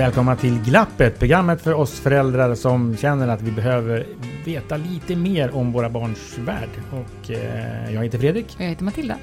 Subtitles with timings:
[0.00, 4.06] Välkomna till Glappet, programmet för oss föräldrar som känner att vi behöver
[4.44, 6.68] veta lite mer om våra barns värld.
[6.90, 8.56] Och eh, jag heter Fredrik.
[8.58, 9.14] Jag heter Matilda.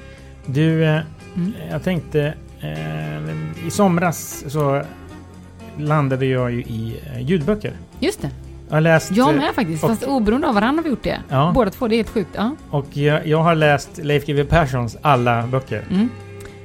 [0.46, 1.00] Du, eh,
[1.36, 1.52] Mm.
[1.70, 2.34] jag tänkte...
[2.60, 4.82] Eh, I somras så
[5.78, 7.72] landade jag ju i eh, ljudböcker.
[8.00, 8.30] Just det.
[8.68, 9.10] Jag har läst...
[9.16, 9.84] Jag eh, med faktiskt.
[9.84, 11.18] och- Fast oberoende av varandra har vi gjort det.
[11.28, 11.52] Ja.
[11.54, 11.88] Båda två.
[11.88, 12.30] Det är helt sjukt.
[12.36, 12.56] Ja.
[12.70, 15.82] Och jag, jag har läst Leif GW Perssons alla böcker.
[15.90, 16.08] Mm.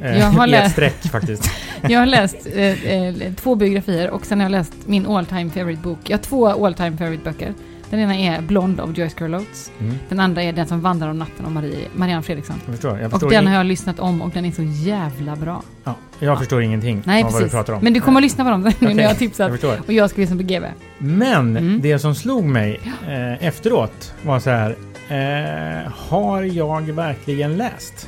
[0.01, 1.49] Eh, Jag har I ett läst- streck faktiskt.
[1.89, 5.49] Jag har läst eh, eh, två biografier och sen har jag läst min all time
[5.49, 5.97] favorite bok.
[6.03, 7.53] Jag har två all time favorite böcker.
[7.89, 9.71] Den ena är Blond av Joyce Carol Oates.
[9.79, 9.95] Mm.
[10.09, 12.55] Den andra är Den som vandrar om natten av Marie, Marianne Fredriksson.
[12.65, 12.97] Jag förstår.
[12.97, 15.63] Jag Och förstår, den in- har jag lyssnat om och den är så jävla bra.
[15.83, 17.51] ja, jag förstår ingenting Nej, av vad du precis.
[17.53, 17.79] pratar om.
[17.83, 19.51] Men du kommer att lyssna på dem nu Okej, när jag har Jag tipsat.
[19.51, 19.79] förstår.
[19.87, 20.67] Och jag ska lyssna på GB.
[20.97, 21.79] Men Mm.
[21.81, 24.75] det som slog mig eh, efteråt var så här.
[25.09, 28.07] Eh, har jag verkligen läst?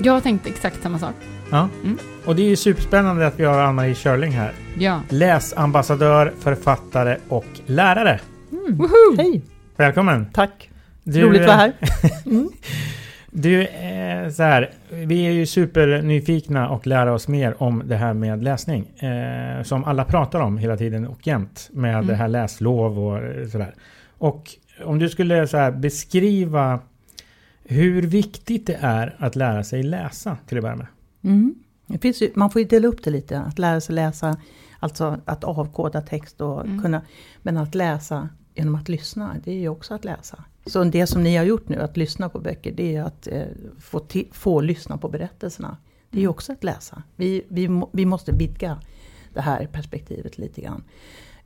[0.00, 1.14] Jag har tänkt exakt samma sak.
[1.50, 1.68] Ja.
[1.84, 1.98] Mm.
[2.24, 4.52] Och det är ju superspännande att vi har Ann-Marie Körling här.
[4.78, 5.00] Ja.
[5.08, 8.20] Läsambassadör, författare och lärare.
[8.50, 9.16] Woho!
[9.16, 9.42] Hej!
[9.76, 10.26] Välkommen!
[10.32, 10.70] Tack!
[11.04, 11.72] Du, Roligt att vara här.
[13.30, 14.70] Du, eh, så här.
[14.90, 18.86] Vi är ju supernyfikna och lära oss mer om det här med läsning.
[18.98, 21.68] Eh, som alla pratar om hela tiden och jämt.
[21.72, 22.06] Med Mm.
[22.06, 23.74] det här läslov och eh, sådär.
[24.18, 24.50] Och
[24.84, 26.80] om du skulle så här, beskriva
[27.70, 30.86] hur viktigt det är att lära sig läsa till att börja med.
[31.22, 31.54] Mm.
[31.86, 34.36] Det finns ju, man får ju dela upp det lite, att lära sig läsa,
[34.78, 36.82] alltså att avkoda text och Mm.
[36.82, 37.02] kunna,
[37.42, 40.44] men att läsa genom att lyssna, det är ju också att läsa.
[40.66, 43.26] Så det som ni har gjort nu, att lyssna på böcker, det är ju att
[43.26, 43.42] eh,
[43.80, 45.76] få, få lyssna på berättelserna.
[46.10, 47.02] Det är ju också att läsa.
[47.16, 48.78] Vi, vi, vi måste vidga
[49.34, 50.82] det här perspektivet lite grann.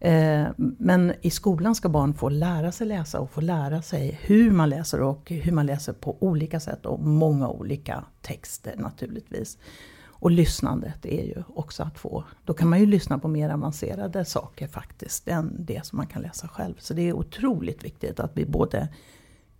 [0.04, 4.50] Eh, men i skolan ska barn få lära sig läsa och få lära sig hur
[4.50, 9.58] man läser och hur man läser på olika sätt och många olika texter naturligtvis.
[10.04, 14.24] Och lyssnandet är ju också att få, då kan man ju lyssna på mer avancerade
[14.24, 16.74] saker faktiskt än det som man kan läsa själv.
[16.78, 18.88] Så det är otroligt viktigt att vi både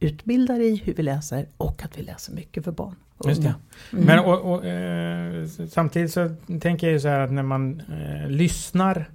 [0.00, 3.54] utbildar i hur vi läser och att vi läser mycket för barn och Just det.
[3.92, 4.04] Mm.
[4.04, 8.30] Men och, och, eh, samtidigt så tänker jag ju så här att när man eh,
[8.30, 9.10] lyssnar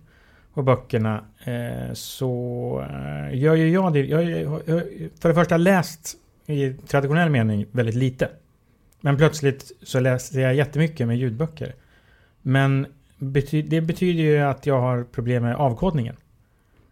[0.57, 4.05] på böckerna eh, så eh, gör ju jag det.
[4.05, 4.81] Jag, jag
[5.19, 6.15] för det första läst
[6.45, 8.29] i traditionell mening väldigt lite.
[9.01, 11.75] Men plötsligt så läser jag jättemycket med ljudböcker.
[12.41, 12.85] Men
[13.17, 16.15] det betyder ju att jag har problem med avkodningen.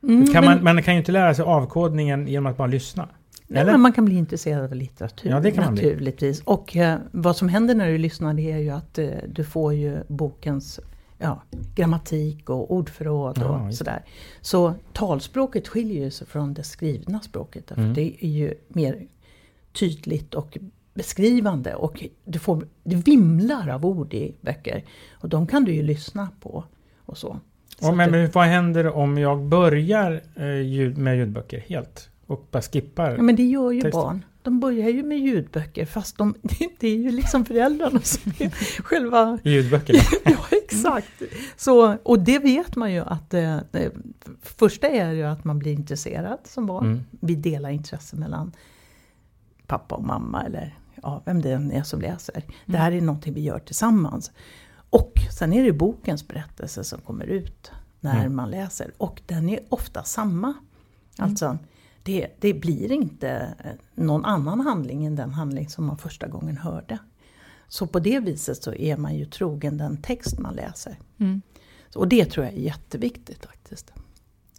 [0.04, 3.10] Mm, kan men- man, man kan ju inte lära sig avkodningen genom att bara lyssna.
[3.48, 3.72] Nej, Eller?
[3.72, 5.84] men man kan bli intresserad av litteratur Ja, det kan man bli.
[5.84, 6.42] naturligtvis.
[6.42, 9.74] Och eh, vad som händer när du lyssnar det är ju att eh, du får
[9.74, 10.80] ju bokens
[11.26, 11.42] ja,
[11.76, 14.04] grammatik och ordförråd Ja, och just sådär.
[14.42, 17.68] Så talspråket skiljer ju sig från det skrivna språket.
[17.68, 17.94] Därför Mm.
[17.94, 19.08] Det är ju mer
[19.74, 20.58] tydligt och
[20.94, 24.84] beskrivande och du får, det vimlar av ord i böcker.
[25.14, 26.64] Och de kan du ju lyssna på
[27.06, 27.40] och så.
[27.80, 32.10] så men, det- men vad händer om jag börjar eh, ljud, med ljudböcker helt?
[32.28, 33.16] och bara skippar.
[33.16, 34.02] Ja, men det gör ju Texten.
[34.02, 34.26] barn.
[34.46, 36.36] De börjar ju med ljudböcker fast de,
[36.80, 38.50] det är ju liksom föräldrarna som är
[38.84, 39.40] själva...
[39.44, 40.00] Ljudböckerna.
[40.26, 41.08] Ja, exakt.
[41.58, 43.92] Så, och det vet man ju att eh, det
[44.42, 46.86] första är ju att man blir intresserad som barn.
[46.86, 47.04] Mm.
[47.20, 48.52] Vi delar intresse mellan
[49.68, 52.44] pappa och mamma eller ja, vem det än är som läser.
[52.66, 54.32] Det här är någonting vi gör tillsammans.
[54.90, 58.36] Och sen är det bokens berättelse som kommer ut när Mm.
[58.36, 58.92] man läser.
[58.98, 60.54] Och den är ofta samma.
[61.18, 61.58] Alltså,
[62.06, 63.72] det, det blir inte eh,
[64.04, 66.98] någon annan handling än den handling som man första gången hörde.
[67.68, 70.96] Så på det viset så är man ju trogen den text man läser.
[71.18, 71.42] Mm.
[71.96, 73.94] Och det tror jag är jätteviktigt faktiskt.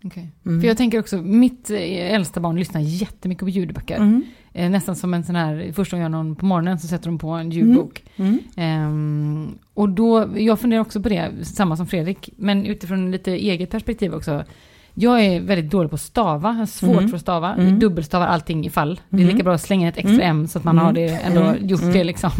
[0.04, 0.32] Okej.
[0.46, 0.60] Mm.
[0.60, 3.96] För jag tänker också, mitt eh, äldsta barn lyssnar jättemycket på ljudböcker.
[3.96, 4.24] Mm.
[4.52, 7.06] Eh, nästan som en sån här, första gången jag gör någon på morgonen så sätter
[7.06, 8.04] de på en ljudbok.
[8.16, 8.38] Mm.
[8.56, 13.70] Ehm, och då, jag funderar också på det, samma som Fredrik, men utifrån lite eget
[13.70, 14.44] perspektiv också.
[14.98, 17.08] Jag är väldigt dålig på att stava, jag har svårt Mm.
[17.08, 17.54] för att stava.
[17.54, 17.78] Mm.
[17.78, 19.00] Dubbelstavar allting ifall.
[19.10, 19.32] Det är Mm.
[19.34, 20.40] lika bra att slänga ett extra Mm.
[20.40, 21.66] M så att man har det ändå Mm.
[21.68, 21.92] gjort Mm.
[21.92, 22.30] det liksom.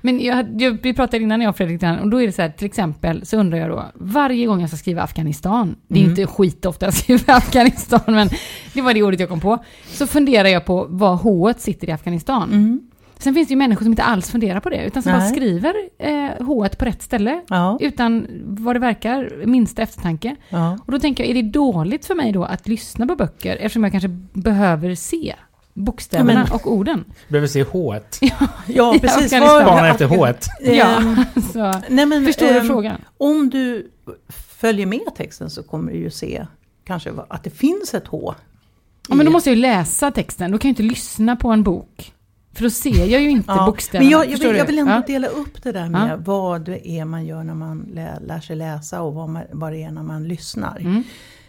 [0.00, 2.48] Men jag, jag, vi pratade innan jag och Fredrik och då är det så här,
[2.48, 6.10] till exempel så undrar jag då, varje gång jag ska skriva Afghanistan, det är Mm.
[6.10, 8.28] inte skitofta jag skriver Afghanistan, men
[8.74, 11.92] det var det ordet jag kom på, så funderar jag på var H sitter i
[11.92, 12.80] Afghanistan.
[13.18, 15.32] Sen finns det ju människor som inte alls funderar på det, utan som bara Nej.
[15.32, 20.36] skriver eh, H på rätt ställe, Ja, utan vad det verkar, minsta eftertanke.
[20.48, 20.78] ja.
[20.86, 23.82] Och då tänker jag, är det dåligt för mig då att lyssna på böcker, eftersom
[23.84, 25.34] jag kanske behöver se
[25.74, 27.04] bokstäverna Ja, men- och orden?
[27.28, 27.94] Behöver se H.
[28.66, 29.32] ja precis.
[29.32, 29.40] Afghanistan.
[29.40, 30.28] Var- Spana efter H.
[30.60, 31.16] Ja, Ehm,
[31.52, 33.00] så nej, men, förstår du ehm, frågan?
[33.18, 33.90] Om du
[34.28, 36.46] följer med texten så kommer du ju se
[36.86, 38.34] kanske att det finns ett H.
[39.08, 41.48] Ja, men då måste jag ju läsa texten, då kan jag ju inte lyssna på
[41.50, 42.12] en bok.
[42.54, 44.10] För då ser jag ju inte Ja, bokstäverna.
[44.10, 45.02] Men jag, jag, vill, jag vill ändå Ja.
[45.06, 46.16] dela upp det där med Ja.
[46.24, 49.72] vad det är man gör när man lä, lär sig läsa och vad, man, vad
[49.72, 50.78] det är när man lyssnar.
[50.80, 51.02] Mm.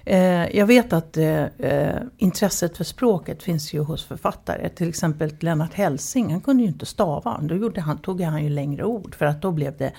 [0.05, 4.69] Eh, jag vet att eh, eh, intresset för språket finns ju hos författare.
[4.69, 7.39] Till exempel Lennart Hellsing, han kunde ju inte stava.
[7.41, 9.91] Då gjorde han, tog han ju längre ord för att då blev det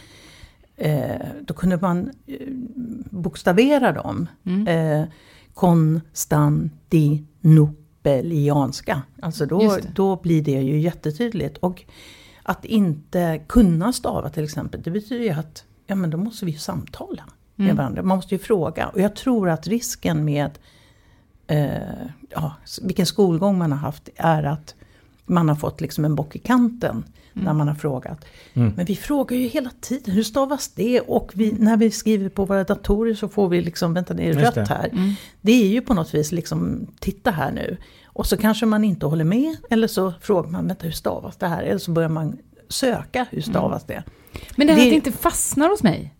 [0.76, 2.36] eh, då kunde man eh,
[3.10, 4.26] bokstavera dem.
[4.44, 4.68] Mm.
[4.68, 5.08] Eh,
[8.06, 9.02] konstantinopelianska.
[9.22, 11.58] Alltså då, då blir det ju jättetydligt.
[11.58, 11.84] Och
[12.42, 16.52] att inte kunna stava till exempel, det betyder ju att ja, men då måste vi
[16.52, 17.24] ju samtala
[17.54, 17.76] med Mm.
[17.76, 18.02] varandra.
[18.02, 18.88] Man måste ju fråga.
[18.88, 20.58] Och jag tror att risken med
[21.46, 24.74] eh, ja, vilken skolgång man har haft är att
[25.26, 27.04] man har fått liksom en bock i kanten
[27.36, 27.56] när Mm.
[27.56, 28.24] man har frågat.
[28.54, 28.72] Mm.
[28.76, 31.00] Men vi frågar ju hela tiden, hur stavas det?
[31.00, 34.32] Och vi, när vi skriver på våra datorer så får vi liksom, vänta det är
[34.32, 34.66] rött det.
[34.68, 34.88] här.
[34.92, 35.12] Mm.
[35.40, 37.76] Det är ju på något vis liksom, titta här nu.
[38.04, 41.46] Och så kanske man inte håller med, eller så frågar man, vänta hur stavas det
[41.46, 41.62] här?
[41.62, 42.36] Eller så börjar man
[42.68, 44.02] söka, hur stavas det?
[44.56, 46.12] Men det här Det- att det inte fastnar hos mig.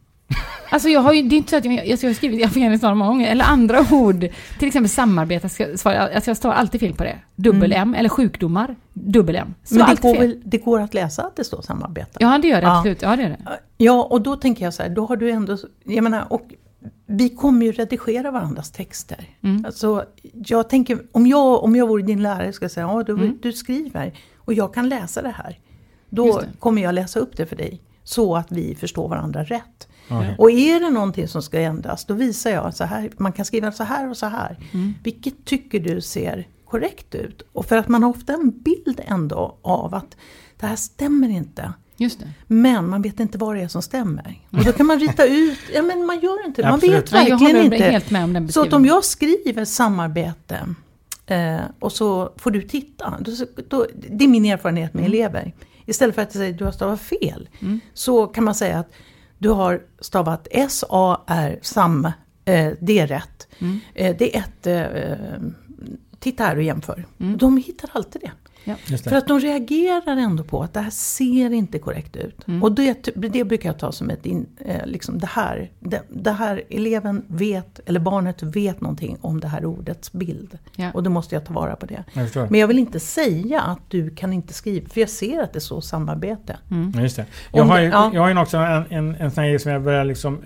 [0.71, 2.99] Alltså jag har ju, det är inte så att jag, jag, jag har skrivit Afghanistan
[2.99, 4.21] många gånger, eller andra ord.
[4.59, 7.19] Till exempel samarbete, ska, svara- alltså jag står alltid fel på det.
[7.37, 9.55] Dubbel-M, eller sjukdomar, dubbel-M.
[9.65, 10.41] Så Men det går, fel.
[10.45, 12.11] det går att läsa att det står samarbete.
[12.21, 12.77] Ja, det gör det Ja.
[12.79, 13.03] absolut.
[13.03, 13.39] Ja, det gör det.
[13.77, 16.49] Ja, och då tänker jag så här, då har du ändå, jag menar, och
[17.07, 19.25] vi kommer ju redigera varandras texter.
[19.43, 19.65] Mm.
[19.65, 23.13] Alltså, jag tänker, om jag, om jag vore din lärare ska jag säga, ja, du,
[23.13, 23.39] Mm.
[23.43, 25.59] du skriver och jag kan läsa det här.
[26.11, 26.47] Då det.
[26.59, 27.81] kommer jag läsa upp det för dig.
[28.05, 29.89] Så att vi förstår varandra rätt.
[30.09, 30.35] Okej.
[30.39, 33.73] Och är det någonting som ska ändras, då visar jag så här, man kan skriva
[33.73, 34.57] så här och så här.
[34.73, 34.95] Mm.
[35.03, 37.43] Vilket tycker du ser korrekt ut?
[37.53, 40.17] Och för att man har ofta en bild ändå av att
[40.61, 41.73] det här stämmer inte.
[42.47, 44.41] Men man vet inte vad det är som stämmer.
[44.51, 46.69] Och då kan man rita ut, ja men man gör inte det.
[46.69, 47.77] Man vet verkligen inte.
[47.77, 50.75] helt med om den Så att om jag skriver samarbete
[51.27, 53.15] eh, och så får du titta.
[53.21, 53.33] Då,
[53.69, 55.53] då, det är min erfarenhet med elever.
[55.87, 57.49] Istället för att säga att du har stavat fel.
[57.61, 57.81] Mm.
[57.95, 58.93] Så kan man säga att
[59.39, 62.05] du har stavat S-A-R, sam,
[62.45, 63.49] eh, det är rätt.
[63.59, 63.81] Mm.
[63.95, 65.49] Eh, det är ett, eh,
[66.19, 67.07] titta här och jämför.
[67.21, 67.37] Mm.
[67.37, 68.31] De hittar alltid det.
[68.87, 72.49] Just För att de reagerar ändå på att det här ser inte korrekt ut.
[72.49, 72.63] Mm.
[72.63, 76.33] Och det, det brukar jag ta som ett, in, eh, liksom det här, det, det
[76.33, 80.59] här eleven vet, eller barnet vet någonting om det här ordets bild.
[80.77, 80.91] Ja.
[80.95, 82.05] Och då måste jag ta vara på det.
[82.13, 82.51] Jag.
[82.51, 85.59] Men jag vill inte säga att du kan inte skriva, för jag ser att det
[85.59, 86.57] är så samarbete.
[86.71, 86.93] Mm.
[86.95, 87.27] Ja, just det.
[87.53, 88.11] Jag har ju, ja.
[88.15, 90.43] jag har ju också en, en, en sån här grej som jag börjar liksom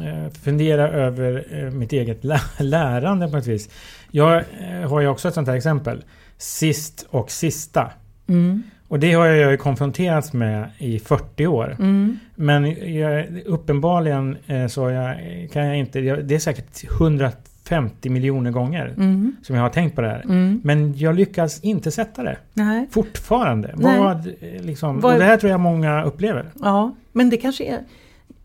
[0.00, 3.68] eh, fundera över eh, mitt eget lä lärande på ett vis.
[4.10, 6.04] Jag eh, har ju också ett sånt här exempel.
[6.42, 7.90] Sist och sista.
[8.26, 8.62] Mm.
[8.88, 11.76] Och det har jag ju konfronterats med i 40 år.
[11.78, 12.18] Mm.
[12.34, 15.16] Men jag, uppenbarligen eh, så jag,
[15.52, 16.00] kan jag inte...
[16.00, 19.36] Det är säkert 150 miljoner gånger Mm.
[19.42, 20.20] som jag har tänkt på det här.
[20.24, 20.60] Mm.
[20.64, 22.36] Men jag lyckas inte sätta det.
[22.54, 22.86] Nej.
[22.90, 23.74] Fortfarande.
[23.76, 23.98] Nej.
[23.98, 26.50] Vad, eh, liksom, Vad- och det här tror jag många upplever.
[26.60, 27.78] Ja, men det kanske är...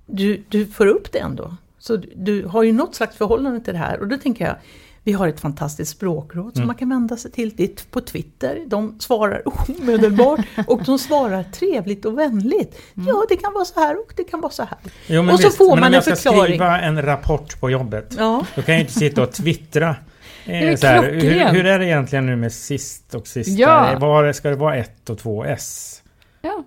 [0.05, 1.55] Du, du får upp det ändå.
[1.79, 3.99] Så du, du har ju något slags förhållande till det här.
[3.99, 4.55] Och då tänker jag,
[5.07, 6.67] Vi har ett fantastiskt språkråd som Mm.
[6.67, 7.53] man kan vända sig till.
[7.55, 8.63] Det är på Twitter.
[8.67, 9.41] De svarar
[9.79, 12.81] omedelbart och de svarar trevligt och vänligt.
[12.93, 14.77] Ja, det kan vara så här och det kan vara så här.
[15.07, 16.43] Jo, men och så visst, får men man om en jag ska förklaring.
[16.53, 18.15] skriva en rapport på jobbet.
[18.17, 18.45] Ja.
[18.55, 19.95] Då kan jag inte sitta och twittra.
[20.45, 23.51] Eh, här, hur, hur är det egentligen nu med sist och sista?
[23.61, 23.97] Ja.
[23.99, 26.01] Var, ska det vara ett och två S?
[26.41, 26.63] Ja.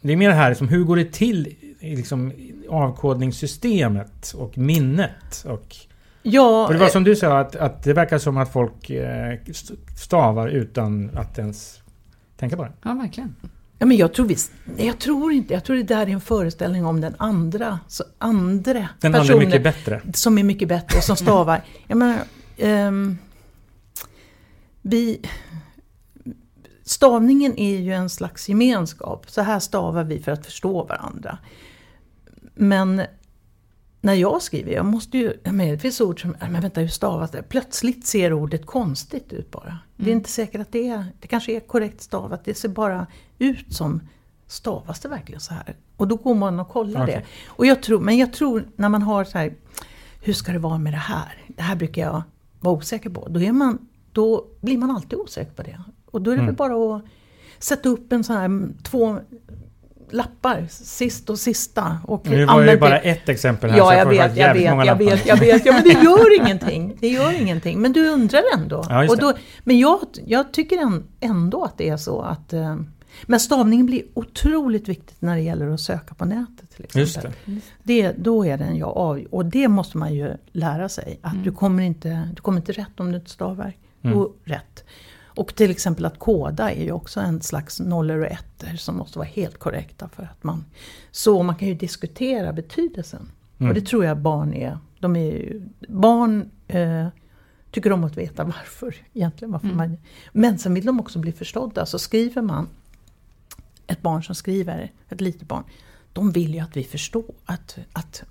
[0.00, 1.46] Det är mer det här, liksom, hur går det till
[1.80, 2.32] i liksom,
[2.68, 5.44] avkodningssystemet och minnet?
[5.46, 5.76] Och,
[6.22, 8.90] Ja, för det var eh, som du sa, att, att det verkar som att folk
[8.90, 9.38] eh,
[9.98, 11.82] stavar utan att ens
[12.36, 12.72] tänka på det.
[12.82, 13.34] ja, verkligen.
[13.78, 16.20] Ja, men jag tror visst, nej, jag tror inte, jag tror det där är en
[16.20, 20.02] föreställning om den andra, så andra Den andra är personen mycket bättre.
[20.14, 21.62] som är mycket bättre, som stavar.
[21.86, 22.18] Jag menar,
[22.56, 23.18] ehm,
[24.82, 25.20] vi,
[26.84, 29.30] stavningen är ju en slags gemenskap.
[29.30, 31.38] Så här stavar vi för att förstå varandra.
[32.54, 33.02] Men
[34.04, 37.30] när jag skriver, jag måste ju, menar, det finns ord som, men vänta hur stavas
[37.30, 37.42] det?
[37.42, 39.78] Plötsligt ser ordet konstigt ut bara.
[39.96, 43.06] Det är inte säkert att det är, det kanske är korrekt stavat, det ser bara
[43.38, 44.00] ut som,
[44.46, 45.76] stavas det verkligen så här?
[45.96, 47.14] Och då går man och kollar Okej.
[47.14, 47.24] det.
[47.46, 49.54] Och jag tror, men jag tror när man har så här,
[50.22, 51.42] hur ska det vara med det här?
[51.48, 52.22] Det här brukar jag
[52.60, 53.28] vara osäker på.
[53.28, 53.78] Då, är man,
[54.12, 55.82] då blir man alltid osäker på det.
[56.06, 56.46] Och då är det Mm.
[56.46, 57.04] väl bara att
[57.58, 59.18] sätta upp en sån här, två
[60.12, 61.98] lappar, sist och sista.
[62.04, 63.78] Och Nu var det ju bara ett exempel här.
[63.78, 65.16] så Ja, jag får vet, jag jävligt vet, många jag lappar.
[65.16, 65.66] vet, jag vet.
[65.66, 66.96] Ja, men det gör ingenting.
[67.00, 67.80] Det gör ingenting.
[67.80, 68.84] Men du undrar ändå.
[68.88, 69.32] Ja, och då,
[69.64, 72.52] men jag, jag tycker än- ändå att det är så att...
[72.52, 72.76] eh,
[73.26, 76.70] Men stavningen blir otroligt viktigt när det gäller att söka på nätet.
[76.76, 77.00] Till exempel.
[77.00, 77.60] Just det.
[77.82, 81.18] Det, då är den jag av, och det måste man ju lära sig.
[81.22, 83.72] Att du, kommer inte, du kommer inte rätt om du inte stavar.
[84.04, 84.84] Då rätt.
[85.34, 89.18] Och till exempel att koda är ju också en slags nollor och ettor som måste
[89.18, 90.08] vara helt korrekta.
[90.08, 90.64] för att man
[91.10, 93.30] Så man kan ju diskutera betydelsen.
[93.68, 94.78] Och det tror jag barn är.
[94.98, 97.06] De är ju, barn eh,
[97.70, 99.52] tycker om att veta varför egentligen.
[99.52, 99.98] Varför man,
[100.32, 101.86] men sen vill de också bli förstådda.
[101.86, 102.68] Så skriver man
[103.86, 105.64] ett barn som skriver, ett litet barn,
[106.12, 108.22] de vill ju att vi förstår, att, att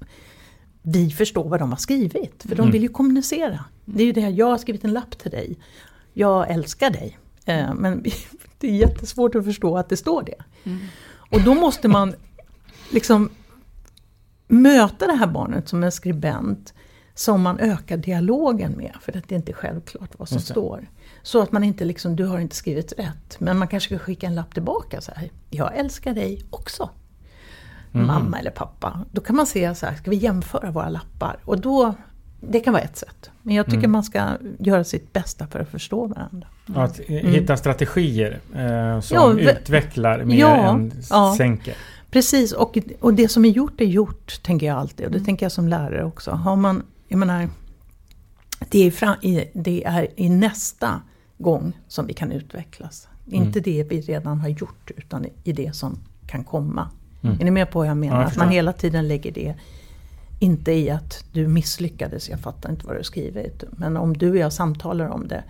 [0.82, 2.44] vi förstår vad de har skrivit.
[2.44, 3.66] För de vill ju kommunicera.
[3.86, 5.58] Det är ju det, jag har skrivit en lapp till dig.
[6.14, 7.18] Jag älskar dig.
[7.46, 8.04] Eh, men
[8.58, 10.44] det är jättesvårt att förstå att det står det.
[11.32, 12.16] Och då måste man
[12.92, 13.30] liksom
[14.48, 16.74] möta det här barnet som en skribent
[17.16, 20.90] som man ökar dialogen med, för att det är inte självklart vad som står.
[21.24, 24.28] Så att man inte liksom, du har inte skrivit rätt, men man kanske ska skicka
[24.28, 25.32] en lapp tillbaka så här.
[25.50, 26.90] Jag älskar dig också.
[27.92, 29.06] Mamma eller pappa.
[29.12, 31.40] Då kan man se så här, ska vi jämföra våra lappar?
[31.46, 31.94] Och då,
[32.42, 33.30] det kan vara ett sätt.
[33.42, 34.30] Men jag tycker man ska
[34.60, 36.48] göra sitt bästa för att förstå varandra.
[36.66, 41.34] Ja, Att hitta strategier eh, som Ja, ve- utvecklar mer Ja, än ja.
[41.38, 41.74] sänker.
[42.12, 45.00] Precis, och, och det som är gjort är gjort, tänker jag alltid.
[45.06, 45.14] Mm.
[45.14, 46.32] Och det tänker jag som lärare också.
[46.32, 47.50] Har man, jag menar,
[48.70, 49.16] det är, fram,
[49.54, 51.02] det är i nästa
[51.38, 53.08] gång som vi kan utvecklas.
[53.32, 53.44] Mm.
[53.44, 56.90] Inte det vi redan har gjort, utan i det som kan komma.
[57.24, 57.40] Mm.
[57.40, 58.16] Är ni med på vad jag menar?
[58.16, 59.56] Ja, jag att man hela tiden lägger det,
[60.42, 63.64] inte i att du misslyckades, jag fattar inte vad du har skrivit.
[63.72, 65.44] Men om du och jag samtalar om det,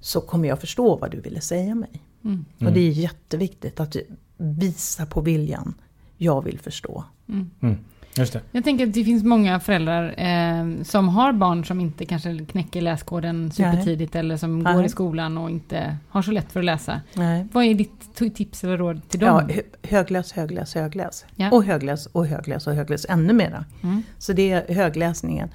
[0.00, 2.02] så kommer jag förstå vad du ville säga mig.
[2.24, 2.44] Mm.
[2.58, 3.96] Och det är jätteviktigt att
[4.36, 5.74] visa på viljan.
[6.16, 7.04] Jag vill förstå.
[7.28, 7.78] Mm.
[8.16, 8.40] Just det.
[8.52, 12.80] Jag tänker att det finns många föräldrar eh, som har barn som inte kanske knäcker
[12.80, 14.74] läskoden supertidigt eller som Nej.
[14.74, 17.00] går i skolan och inte har så lätt för att läsa.
[17.14, 17.46] Nej.
[17.52, 19.48] Vad är ditt tips eller råd till Ja, dem?
[19.50, 21.24] hö- högläs, högläs, högläs.
[21.36, 21.50] Ja.
[21.50, 23.64] Och högläs och högläs och högläs ännu mera.
[23.82, 24.02] Mm.
[24.18, 25.48] Så det är högläsningen.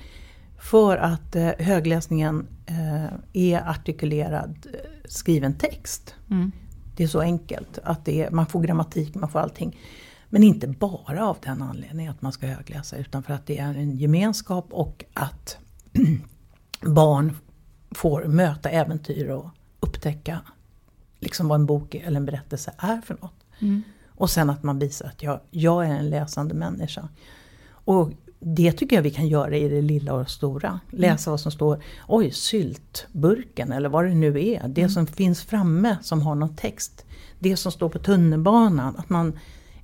[0.62, 6.16] För att eh, högläsningen eh, är artikulerad eh, skriven text.
[6.32, 6.52] Mm.
[6.96, 7.80] Det är så enkelt.
[7.84, 9.78] att det är, Man får grammatik, man får allting.
[10.30, 12.98] Men inte bara av den anledningen att man ska högläsa.
[12.98, 15.58] Utan för att det är en gemenskap och att
[16.82, 17.36] barn
[17.92, 20.42] får möta äventyr och upptäcka
[21.20, 23.46] liksom vad en bok eller en berättelse är för något.
[23.60, 23.84] Mm.
[24.08, 27.10] Och sen att man visar att jag, jag är en läsande människa.
[27.70, 30.80] Och det tycker jag vi kan göra i det lilla och stora.
[30.90, 34.68] Läsa vad som står, oj, syltburken eller vad det nu är.
[34.68, 37.06] Det som finns framme som har någon text.
[37.40, 39.40] Det som står på tunnelbanan, att man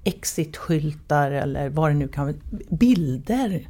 [0.06, 2.36] exitskyltar eller vad det nu kan vara.
[2.70, 3.68] Bilder.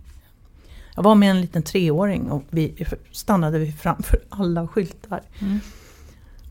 [0.96, 5.22] Jag var med en liten treåring och vi stannade vi framför alla skyltar.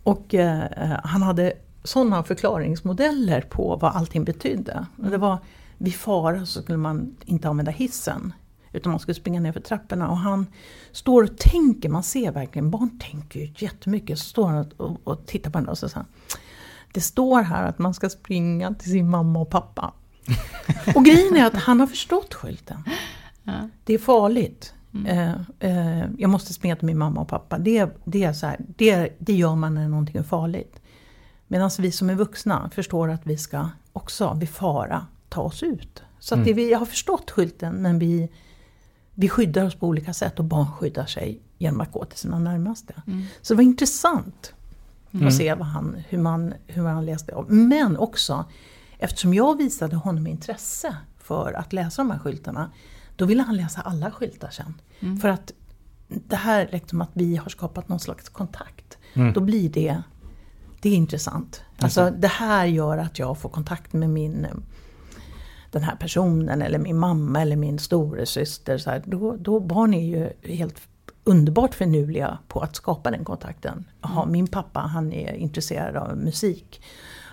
[0.02, 1.52] Och eh, han hade
[1.84, 4.86] sådana förklaringsmodeller på vad allting betydde.
[4.96, 5.38] Och det var,
[5.78, 8.32] vid fara så skulle man inte använda hissen.
[8.72, 10.08] Utan man skulle springa ner för trapporna.
[10.08, 10.46] Och han
[10.92, 14.18] står och tänker, man ser verkligen, barn tänker ju jättemycket.
[14.18, 16.38] Så står han och, och tittar på den och så säger han,
[16.94, 19.92] det står här att man ska springa till sin mamma och pappa.
[20.94, 22.84] och grejen är att han har förstått skylten.
[23.42, 23.68] Ja.
[23.84, 24.74] Det är farligt.
[25.06, 27.58] Eh, eh, jag måste springa till min mamma och pappa.
[27.58, 30.80] Det, det, är så här, det, det gör man när någonting är farligt.
[31.46, 36.02] Medan vi som är vuxna förstår att vi ska också vid fara ta oss ut.
[36.18, 38.28] Så att det, vi har förstått skylten men vi,
[39.14, 42.38] vi skyddar oss på olika sätt och barn skyddar sig genom att gå till sina
[42.38, 42.94] närmaste.
[43.42, 44.54] Så det var intressant
[45.22, 47.52] att se vad han, hur, man, hur man läste av.
[47.52, 48.44] Men också
[48.98, 52.70] eftersom jag visade honom intresse för att läsa de här skyltarna.
[53.16, 54.74] Då ville han läsa alla skyltar sen.
[55.20, 55.52] För att
[56.08, 58.98] det här liksom att vi har skapat någon slags kontakt.
[59.34, 60.02] Då blir det,
[60.80, 61.62] det är intressant.
[61.78, 64.46] Alltså det här gör att jag får kontakt med min
[65.70, 68.78] den här personen eller min mamma eller min storasyster.
[68.78, 70.80] Så här, då, då barn är ju helt
[71.24, 73.84] underbart finurliga på att skapa den kontakten.
[74.02, 76.82] Jaha, min pappa han är intresserad av musik.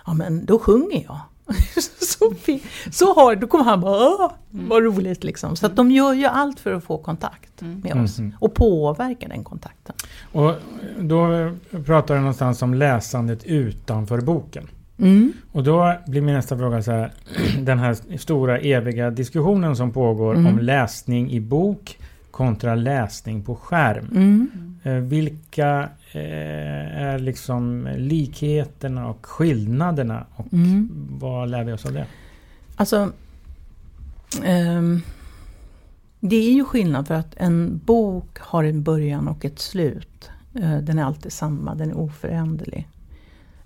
[0.06, 1.20] Ja men då sjunger jag.
[2.00, 5.56] så, fi- så har, då kommer han bara Åh, vad roligt liksom.
[5.56, 8.18] Så att de gör ju allt för att få kontakt med oss.
[8.40, 9.94] Och påverka den kontakten.
[10.32, 10.52] Och
[11.00, 11.52] då
[11.86, 14.68] pratar du någonstans om läsandet utanför boken.
[15.52, 17.12] Och då blir min nästa fråga så här.
[17.60, 21.98] Den här stora eviga diskussionen som pågår om läsning i bok
[22.32, 24.48] kontra läsning på skärm.
[24.82, 30.26] Eh, vilka eh, är liksom likheterna och skillnaderna?
[30.34, 30.46] Och
[31.10, 32.06] vad lär vi oss av det?
[32.76, 33.12] Alltså,
[34.44, 35.00] ehm,
[36.20, 40.30] det är ju skillnad för att en bok har en början och ett slut.
[40.54, 42.88] Eh, den är alltid samma, den är oföränderlig.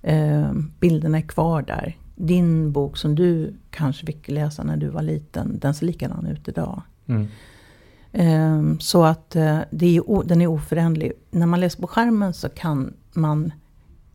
[0.03, 1.97] Eh, bilderna är kvar där.
[2.15, 6.49] Din bok som du kanske fick läsa när du var liten, den ser likadan ut
[6.49, 6.83] idag.
[7.07, 7.27] Mm.
[8.19, 11.13] Ehm, så att eh, det är, den är oföränderlig.
[11.31, 13.53] När man läser på skärmen så kan man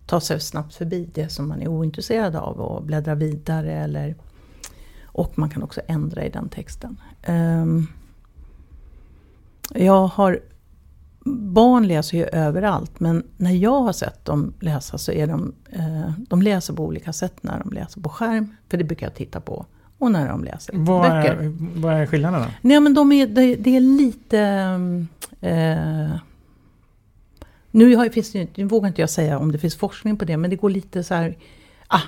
[0.05, 3.73] ta sig snabbt förbi det som man är ointresserad av och bläddra vidare.
[3.73, 4.15] Eller,
[5.03, 7.01] och man kan också ändra i den texten.
[7.21, 7.87] Ehm,
[9.73, 10.39] jag har
[11.25, 16.11] Barn läser ju överallt men när jag har sett dem läsa så är de, eh,
[16.29, 18.55] de läser på olika sätt när de läser på skärm.
[18.69, 19.65] För det brukar jag titta på.
[20.01, 21.35] Och när de läser Vad böcker.
[21.35, 22.47] är, vad är skillnaderna?
[22.61, 24.39] Nej men de är, det, det är lite...
[24.39, 25.07] mm,
[25.43, 26.11] Eh,
[27.71, 30.37] nu, har, finns det, nu vågar inte jag säga om det finns forskning på det,
[30.37, 31.37] men det går lite så här...
[31.87, 32.01] Ah,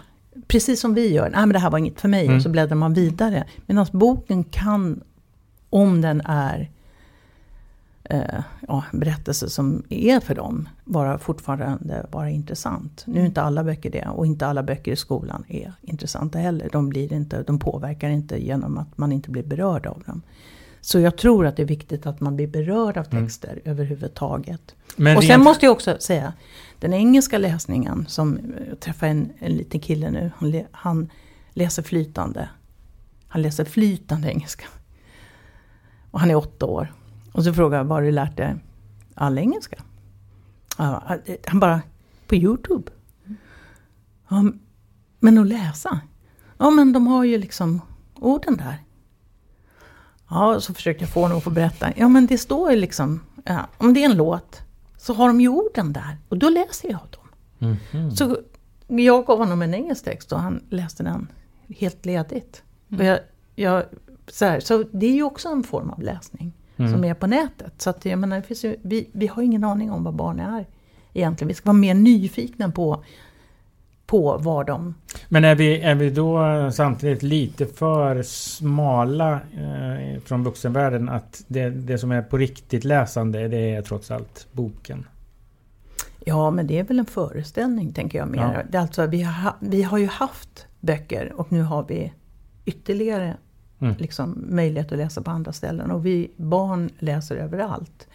[0.47, 2.75] precis som vi gör, nej men det här var inget för mig, och så bläddrar
[2.75, 3.43] man vidare.
[3.65, 5.03] Medan boken kan,
[5.69, 6.69] om den är
[8.03, 13.03] eh, ja, berättelse som är för dem, vara fortfarande vara intressant.
[13.07, 16.69] Nu är inte alla böcker det, och inte alla böcker i skolan är intressanta heller.
[16.71, 20.21] De, blir inte, de påverkar inte genom att man inte blir berörd av dem.
[20.81, 24.75] Så jag tror att det är viktigt att man blir berörd av texter överhuvudtaget.
[24.95, 26.33] Men och sen rent- måste jag också säga,
[26.79, 28.39] den engelska läsningen som,
[28.69, 31.09] jag träffade en, en liten kille nu, han, le, han
[31.53, 32.49] läser flytande.
[33.27, 34.65] Han läser flytande engelska.
[36.11, 36.93] Och han är åtta år.
[37.33, 38.55] Och så frågar jag, var har du lärt dig
[39.15, 39.77] all engelska?
[40.77, 41.03] Ja,
[41.45, 41.81] han bara,
[42.27, 42.91] på Youtube.
[44.29, 44.43] Ja,
[45.19, 45.99] men att läsa?
[46.57, 47.81] Ja men de har ju liksom
[48.15, 48.83] orden där.
[50.29, 51.87] Ja, så försökte jag få honom att få berätta.
[51.95, 54.61] Ja men det står ju liksom, ja, om det är en låt
[54.97, 56.17] så har de ju orden där.
[56.29, 57.77] Och då läser jag dem.
[58.15, 58.37] Så
[58.87, 61.27] jag gav honom en engelsk text och han läste den
[61.67, 62.63] helt ledigt.
[62.89, 63.19] Och jag,
[63.55, 63.83] jag,
[64.27, 67.73] så, här, så det är ju också en form av läsning som är på nätet.
[67.77, 70.39] Så att jag menar, det finns ju, vi, vi har ingen aning om vad barn
[70.39, 70.65] är
[71.13, 71.47] egentligen.
[71.47, 73.03] Vi ska vara mer nyfikna på,
[74.05, 74.95] på vad de...
[75.29, 76.41] Men är vi, är vi då
[76.73, 83.47] samtidigt lite för smala eh, från vuxenvärlden att det, det som är på riktigt läsande
[83.47, 85.05] det är trots allt boken?
[86.25, 88.65] Ja, men det är väl en föreställning tänker jag mer.
[88.71, 88.79] Ja.
[88.79, 92.13] Alltså, vi, har, ha- vi har ju haft böcker och nu har vi
[92.65, 93.37] ytterligare
[93.83, 93.95] Mm.
[93.97, 95.91] liksom, möjlighet att läsa på andra ställen.
[95.91, 98.07] Och vi barn läser överallt.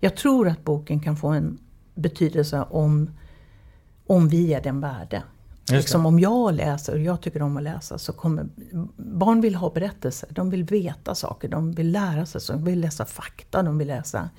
[0.00, 1.58] Jag tror att boken kan få en
[1.94, 3.10] betydelse om,
[4.06, 5.22] om vi är den värde.
[5.70, 8.46] Liksom om jag läser och jag tycker om att läsa så kommer
[8.96, 10.28] barn vill ha berättelser.
[10.32, 14.30] De vill veta saker, de vill lära sig, de vill läsa fakta, de vill läsa.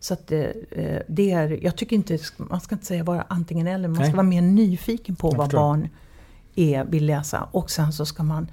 [0.00, 3.66] Så att det, eh, det är, jag tycker inte, man ska inte säga bara antingen
[3.66, 4.06] eller, man Nej.
[4.08, 5.58] ska vara mer nyfiken på Jag vad förstår.
[5.58, 5.88] barn
[6.54, 7.48] är, vill läsa.
[7.52, 8.48] Och sen så ska man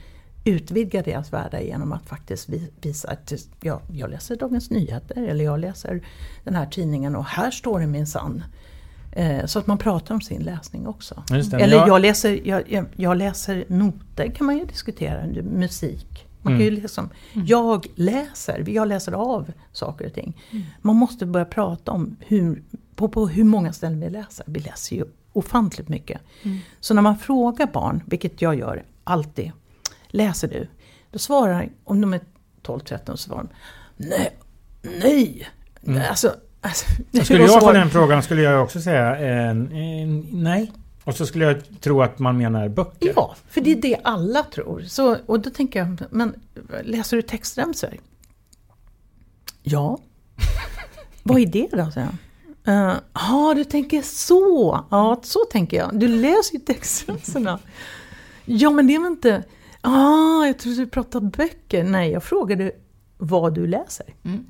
[0.50, 5.46] utvidga deras världar genom att faktiskt vi- visa att ja, jag läser Dagens Nyheter eller
[5.46, 6.02] jag läser
[6.44, 8.44] den här tidningen och här står det minsann.
[9.12, 11.24] Eh, så att man pratar om sin läsning också.
[11.30, 16.26] Det, Eller jag- jag, läser, jag, jag, läser noter kan man ju diskutera, musik.
[16.42, 16.82] Man kan ju Mm.
[16.82, 20.38] liksom, Jag läser, jag läser av saker och ting.
[20.82, 22.64] Man måste börja prata om hur,
[22.96, 24.46] på, på hur många ställen vi läser.
[24.48, 26.22] Vi läser ju ofantligt mycket.
[26.80, 29.52] Så när man frågar barn, vilket jag gör alltid,
[30.10, 30.68] läser du?
[31.12, 32.20] Då svarar, om de är
[32.64, 33.50] 12-13 så svarar de,
[33.98, 34.38] nej,
[34.82, 35.48] nej!
[36.10, 36.86] Alltså, alltså,
[37.24, 40.72] Skulle jag få den frågan skulle jag också säga eh, eh, nej.
[41.04, 43.14] Och så skulle jag tro att man menar böcker.
[43.16, 44.82] Ja, för det är det alla tror.
[44.82, 46.34] Så, och då tänker jag, men
[46.84, 47.98] läser du textremsor?
[49.64, 49.98] Ja.
[51.24, 51.92] Vad är det då?
[51.92, 52.08] säger
[52.64, 52.90] jag.
[52.90, 54.86] "Eh, Ja, du tänker så.
[54.92, 56.00] Ja, så tänker jag.
[56.00, 57.60] Du läser ju textremsorna.
[58.46, 59.44] ja, men det är väl inte...
[59.82, 61.84] Ah, jag trodde du pratade böcker.
[61.84, 62.72] Nej, jag frågade
[63.18, 64.06] vad du läser.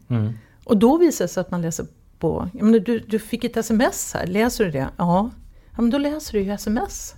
[0.07, 0.33] Mm.
[0.63, 1.85] Och då visar det sig att man läser
[2.19, 2.49] på...
[2.53, 4.89] Jag menar, du, du fick ett sms här, läser du det?
[4.97, 5.29] Ja.
[5.75, 7.15] ja men då läser du ju sms.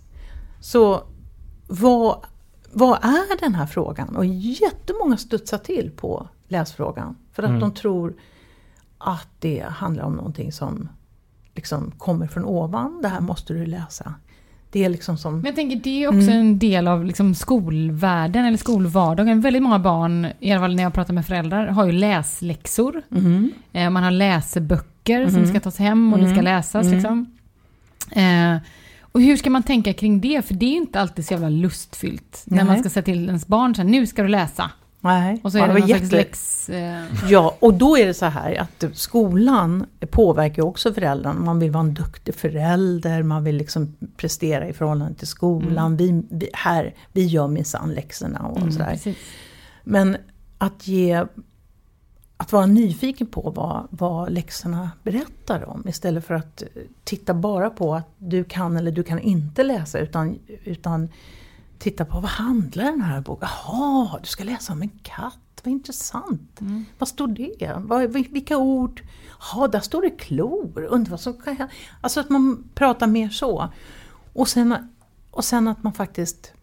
[0.60, 1.04] Så
[1.68, 2.26] vad,
[2.72, 4.16] vad är den här frågan?
[4.16, 7.16] Och jättemånga studsar till på läsfrågan.
[7.32, 8.16] För att de tror
[8.98, 10.90] att det handlar om någonting som
[11.56, 13.02] liksom kommer från ovan.
[13.02, 14.14] Det här måste du läsa.
[14.72, 15.36] Det är liksom som...
[15.36, 19.42] Men jag tänker det är också en del av liksom skolvärlden eller skolvardagen.
[19.42, 23.02] Väldigt många barn, i alla fall när jag pratar med föräldrar, har ju läsläxor.
[23.74, 26.86] Eh, Man har läseböcker som ska tas hem och det ska läsas.
[26.92, 27.26] Liksom.
[28.12, 28.58] Eh,
[29.02, 30.46] och hur ska man tänka kring det?
[30.46, 32.44] För det är ju inte alltid så jävla lustfyllt.
[32.46, 34.72] När man ska säga till ens barn så här, nu ska du läsa.
[35.04, 36.70] Nej, Och så ja, är det var någon slags jätte- läx...
[36.70, 41.40] Eh, Ja, och då är det så här att skolan påverkar också föräldrarna.
[41.40, 45.98] Man vill vara en duktig förälder, man vill liksom prestera i förhållande till skolan.
[45.98, 48.90] Vi, vi, här, vi gör minsann läxorna och sådär.
[48.92, 49.18] precis.
[49.84, 50.18] Men
[50.58, 51.26] att ge
[52.38, 56.64] att vara nyfiken på vad, vad läxorna berättar om istället för att
[57.04, 61.10] titta bara på att du kan eller du kan inte läsa utan, utan
[61.82, 65.72] titta på vad handlar den här boken Jaha, du ska läsa om en katt, vad
[65.72, 66.60] intressant.
[67.00, 67.74] Vad står det?
[67.78, 69.02] Vad, vil- vilka ord?
[69.54, 70.84] Ja, där står det klor.
[70.90, 71.74] Undrar vad som kan hända.
[72.02, 73.70] Alltså att man pratar mer så.
[74.34, 74.90] Och sen,
[75.32, 76.54] och sen att man faktiskt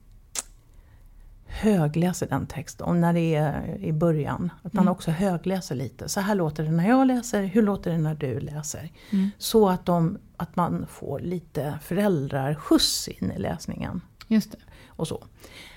[1.46, 2.87] högläser den texten.
[2.87, 6.09] Och när det är i början, att man också högläser lite.
[6.09, 8.90] Så här låter det när jag läser, hur låter det när du läser?
[9.38, 14.00] Så att, de, att man får lite föräldrarskjuts in i läsningen.
[14.28, 14.59] Just det.
[14.98, 15.24] Och så.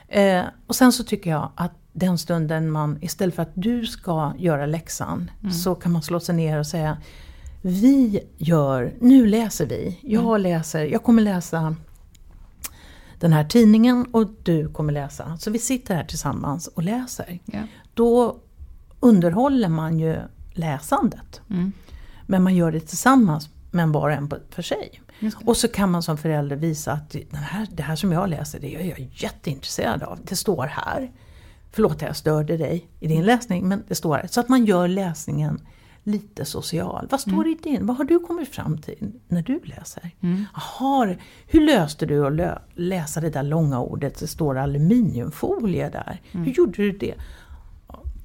[0.07, 4.33] Eh, och sen så tycker jag att den stunden man, istället för att du ska
[4.37, 5.31] göra läxan,
[5.63, 6.97] så kan man slå sig ner och säga
[7.61, 9.99] Vi gör, nu läser vi.
[10.01, 11.75] Jag läser, jag kommer läsa
[13.19, 15.37] den här tidningen och du kommer läsa.
[15.37, 17.39] Så vi sitter här tillsammans och läser.
[17.45, 17.59] Ja.
[17.93, 18.39] Då
[18.99, 20.17] underhåller man ju
[20.53, 21.41] läsandet.
[21.49, 21.71] Mm.
[22.27, 25.00] Men man gör det tillsammans, men var och en för sig.
[25.21, 25.35] Det.
[25.45, 28.59] Och så kan man som förälder visa att den här, det här som jag läser,
[28.59, 30.19] det är jag jätteintresserad av.
[30.23, 31.11] Det står här.
[31.71, 34.27] Förlåt att jag störde dig i din läsning, men det står här.
[34.27, 35.61] Så att man gör läsningen
[36.03, 37.07] lite social.
[37.11, 37.85] Vad står det i din?
[37.85, 40.11] Vad har du kommit fram till när du läser?
[40.53, 41.15] Jaha,
[41.47, 44.19] hur löste du att lö- läsa det där långa ordet?
[44.19, 46.21] Det står aluminiumfolie där.
[46.31, 47.13] Hur gjorde du det?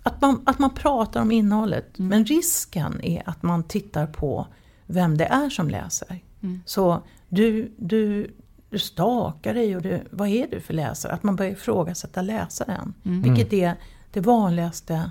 [0.02, 1.86] Att man, att man pratar om innehållet.
[1.96, 4.46] Men risken är att man tittar på
[4.86, 6.20] vem det är som läser.
[6.64, 8.30] Så du, du,
[8.70, 11.12] du stakar dig och du, vad är du för läsare?
[11.12, 12.94] Att man börjar ifrågasätta läsaren.
[13.22, 13.74] Vilket är
[14.12, 15.10] det vanligaste.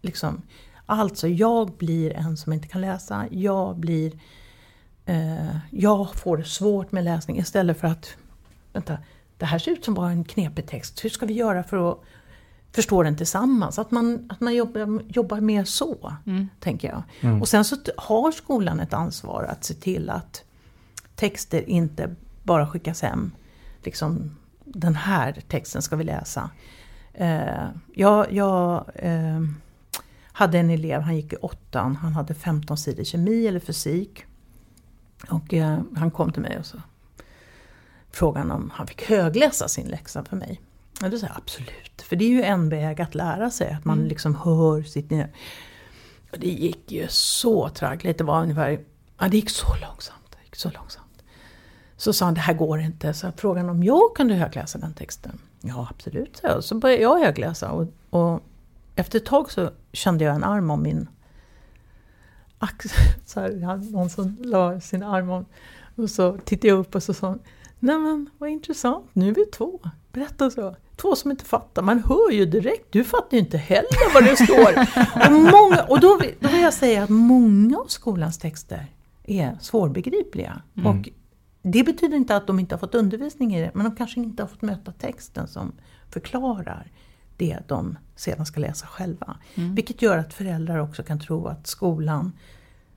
[0.00, 0.42] Liksom.
[0.86, 3.26] Alltså, jag blir en som inte kan läsa.
[3.30, 4.12] Jag blir...
[5.06, 8.08] Eh, jag får det svårt med läsning istället för att...
[8.72, 8.98] Vänta,
[9.38, 11.04] det här ser ut som bara en knepig text.
[11.04, 12.00] Hur ska vi göra för att
[12.72, 13.78] förstå den tillsammans?
[13.78, 16.14] Att man, att man jobbar, jobbar mer så,
[16.60, 17.02] tänker jag.
[17.40, 20.44] Och sen så har skolan ett ansvar att se till att
[21.18, 23.32] texter inte bara skickas hem.
[23.82, 26.50] Liksom, den här texten ska vi läsa.
[27.14, 29.40] Eh, jag jag eh,
[30.32, 34.24] hade en elev, han gick i åttan, han hade 15 sidor kemi eller fysik.
[35.28, 36.82] Och eh, han kom till mig och så
[38.10, 40.60] frågade om han fick högläsa sin läxa för mig.
[41.02, 43.84] Och då sa jag absolut, för det är ju en väg att lära sig, att
[43.84, 45.12] man liksom hör sitt...
[46.32, 48.80] Och det gick ju så traggligt, det var ungefär...
[49.18, 50.30] Ja, det gick så långsamt.
[50.30, 51.07] Det gick så långsamt.
[52.00, 53.14] Så sa han, det här går inte.
[53.14, 55.38] Så jag frågade om jag kunde högläsa den texten.
[55.60, 56.64] Ja, absolut, sa jag.
[56.64, 57.70] Så började jag högläsa.
[57.70, 58.40] Och, och
[58.94, 61.08] efter ett tag så kände jag en arm om min
[62.58, 62.90] axel.
[63.26, 65.44] Så här, någon som la sin arm om.
[65.96, 67.38] Och så tittade jag upp och så sa hon,
[67.78, 69.80] nej men vad intressant, nu är vi två.
[70.12, 70.76] Berätta så.
[70.96, 74.36] Två som inte fattar, man hör ju direkt, du fattar ju inte heller vad det
[74.36, 74.80] står.
[75.26, 78.86] och många, och då, vill- då vill jag säga att många av skolans texter
[79.24, 80.62] är svårbegripliga.
[80.84, 81.08] Och
[81.62, 84.42] det betyder inte att de inte har fått undervisning i det, men de kanske inte
[84.42, 85.72] har fått möta texten som
[86.10, 86.90] förklarar
[87.36, 89.36] det de sedan ska läsa själva.
[89.54, 92.32] Vilket gör att föräldrar också kan tro att skolan,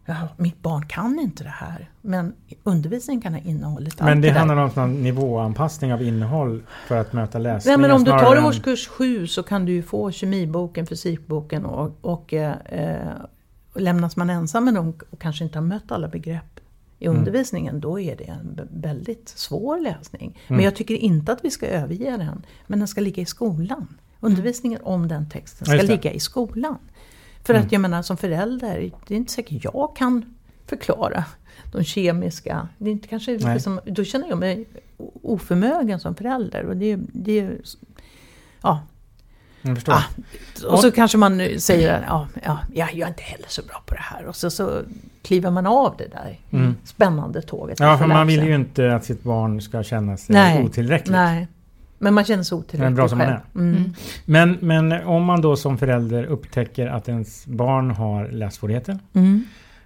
[0.05, 1.89] ja, mitt barn kan inte det här.
[2.01, 4.35] Men undervisningen kan ha innehållit allt Men det där.
[4.35, 7.81] handlar om någon nivåanpassning av innehåll för att möta Nej, läsningen.
[7.81, 11.97] men om du tar än- årskurs 7 så kan du ju få kemiboken, fysikboken och,
[12.01, 13.07] och, eh,
[13.75, 16.59] lämnas man ensam med dem och kanske inte har mött alla begrepp
[17.01, 17.17] i Mm.
[17.19, 20.39] undervisningen, då är det en väldigt svår läsning.
[20.47, 20.57] Mm.
[20.57, 23.87] Men jag tycker inte att vi ska överge den, men den ska ligga i skolan.
[24.19, 26.77] Undervisningen om den texten ska ligga i skolan.
[27.43, 27.65] För Mm.
[27.65, 30.35] att jag menar som förälder, det är inte säkert jag kan
[30.65, 31.25] förklara
[31.71, 34.65] de kemiska, det är inte kanske liksom, då känner jag mig
[35.21, 36.63] oförmögen som förälder.
[36.65, 37.49] Och det, det,
[38.61, 38.79] ja,
[39.61, 39.93] Jag förstår.
[39.93, 40.03] Ah,
[40.67, 44.01] och så kanske man säger ja, ja, jag är inte heller så bra på det
[44.01, 44.25] här.
[44.25, 44.81] Och så, så
[45.23, 46.75] kliver man av det där Mm.
[46.83, 47.79] spännande tåget.
[47.79, 50.63] Ja, att för man vill ju inte att sitt barn ska känna sig Nej.
[50.65, 51.11] otillräckligt.
[51.11, 51.47] Nej,
[51.97, 53.39] men man känner sig otillräcklig Men bra som man själv.
[53.53, 53.59] är.
[53.59, 53.93] Mm.
[54.25, 59.43] Men, men om man då som förälder upptäcker att ens barn har lässvårigheter Mm.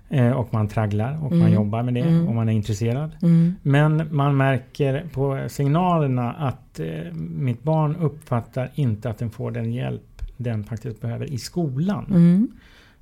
[0.09, 1.53] Eh, och man tragglar och man Mm.
[1.53, 2.27] jobbar med det Mm.
[2.27, 3.11] och man är intresserad.
[3.21, 3.55] Mm.
[3.61, 9.73] Men man märker på signalerna att eh, mitt barn uppfattar inte att den får den
[9.73, 10.01] hjälp
[10.37, 12.05] den faktiskt behöver i skolan.
[12.09, 12.47] Mm.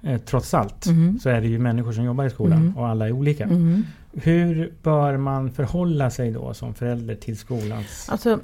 [0.02, 1.20] Eh, trots allt Mm.
[1.20, 2.78] så är det ju människor som jobbar i skolan Mm.
[2.78, 3.48] och alla är olika.
[4.14, 8.40] Hur bör man förhålla sig då som förälder till skolans Alltså,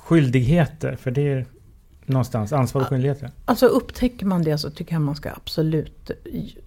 [0.00, 0.96] skyldigheter?
[0.96, 1.44] För det är
[2.08, 3.30] någonstans ansvar och skyldigheter.
[3.44, 6.10] alltså upptäcker man det så tycker jag man ska absolut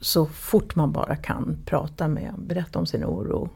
[0.01, 3.49] så fort man bara kan prata med, berätta om sin oro.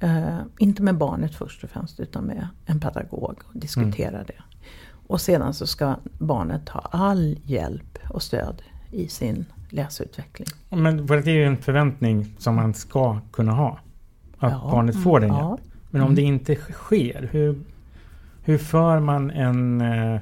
[0.00, 4.42] Eh, inte med barnet först och främst utan med en pedagog och diskutera det.
[5.06, 10.48] Och sedan så ska barnet ha all hjälp och stöd i sin läsutveckling.
[10.68, 13.78] Men för det är ju en förväntning som man ska kunna ha.
[14.38, 14.68] Att Ja.
[14.70, 15.48] barnet får den Ja.
[15.58, 15.72] hjälp.
[15.90, 17.60] Men om det inte sker, hur,
[18.42, 20.20] hur för man en eh,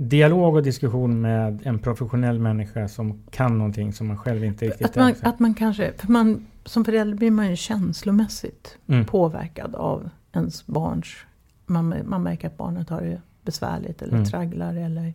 [0.00, 4.86] dialog och diskussion med en professionell människa som kan någonting som man själv inte riktigt
[4.86, 5.28] Att man, är?
[5.28, 9.04] att man kanske, för man, som förälder blir man ju känslomässigt Mm.
[9.06, 11.16] påverkad av ens barns...
[11.66, 14.24] Man, man märker att barnet har det besvärligt eller Mm.
[14.24, 15.14] tragglar eller...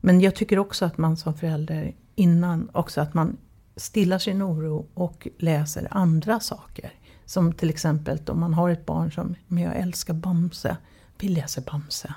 [0.00, 3.36] Men jag tycker också att man som förälder innan också att man
[3.76, 6.92] stillar sin oro och läser andra saker.
[7.24, 10.76] Som till exempel om man har ett barn som, men jag älskar Bamse,
[11.18, 12.14] vi läser Bamse.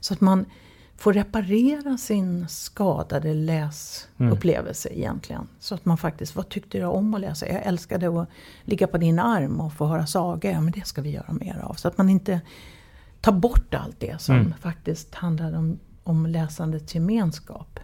[0.00, 0.44] Så att man
[1.02, 5.48] får reparera sin skadade läsupplevelse egentligen.
[5.58, 7.48] Så att man faktiskt, vad tyckte jag om att läsa?
[7.48, 8.28] Jag älskade att
[8.64, 10.52] ligga på din arm och få höra sagor.
[10.52, 11.74] Ja men det ska vi göra mer av.
[11.74, 12.40] Så att man inte
[13.20, 14.54] tar bort allt det som Mm.
[14.60, 17.80] faktiskt handlar om, om läsandets gemenskap.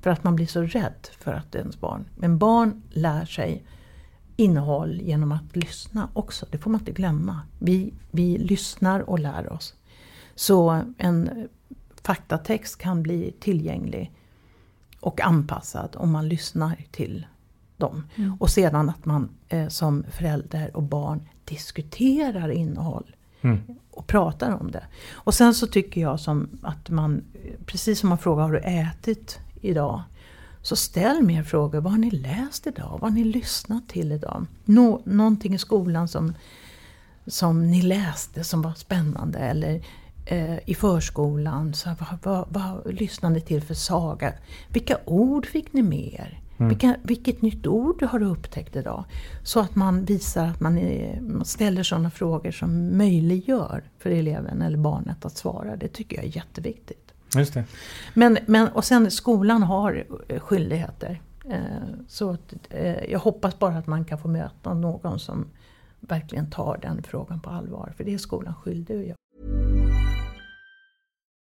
[0.00, 2.04] För att man blir så rädd för att ens barn...
[2.16, 3.62] Men barn lär sig
[4.36, 6.46] innehåll genom att lyssna också.
[6.50, 7.40] Det får man inte glömma.
[7.58, 9.74] Vi, vi lyssnar och lär oss.
[10.34, 11.48] Så en
[12.02, 14.12] faktatext kan bli tillgänglig
[15.00, 17.26] och anpassad om man lyssnar till
[17.76, 18.06] dem.
[18.38, 23.60] Och sedan att man eh, som förälder och barn diskuterar innehåll Mm.
[23.90, 24.84] och pratar om det.
[25.12, 27.22] Och sen så tycker jag som att man,
[27.66, 30.02] precis som man frågar har du ätit idag?
[30.62, 31.80] Så ställ mer frågor.
[31.80, 32.90] Vad har ni läst idag?
[32.90, 34.46] Vad har ni lyssnat till idag?
[34.64, 36.34] Nå, någonting i skolan som,
[37.26, 39.38] som ni läste som var spännande.
[39.38, 39.84] Eller
[40.66, 44.32] i förskolan, så vad, vad, vad lyssnade ni till för saga?
[44.68, 46.40] Vilka ord fick ni med er?
[46.68, 49.04] Vilka, vilket nytt ord har du upptäckt idag?
[49.42, 54.62] Så att man visar att man, är, man ställer sådana frågor som möjliggör för eleven
[54.62, 55.76] eller barnet att svara.
[55.76, 57.12] Det tycker jag är jätteviktigt.
[57.36, 57.64] Just det.
[58.14, 61.20] Men, men, och sen skolan har eh, skyldigheter.
[61.50, 61.58] Eh,
[62.08, 65.46] Så att, eh, jag hoppas bara att man kan få möta någon som
[66.00, 67.92] verkligen tar den frågan på allvar.
[67.96, 69.16] För det är skolan skyldig att göra.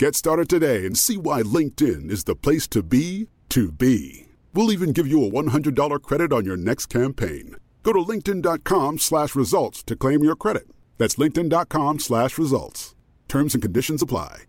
[0.00, 4.26] Get started today and see why LinkedIn is the place to be to be.
[4.54, 7.56] We'll even give you a $100 credit on your next campaign.
[7.82, 10.64] Go to linkedin.com slash results to claim your credit.
[10.96, 12.94] That's linkedin.com slash results.
[13.28, 14.46] Terms and conditions apply.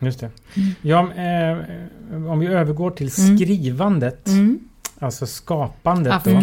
[0.00, 0.30] Just det.
[0.82, 1.58] Ja, eh,
[2.30, 4.28] om vi övergår till skrivandet.
[4.98, 6.40] Alltså skapandet då.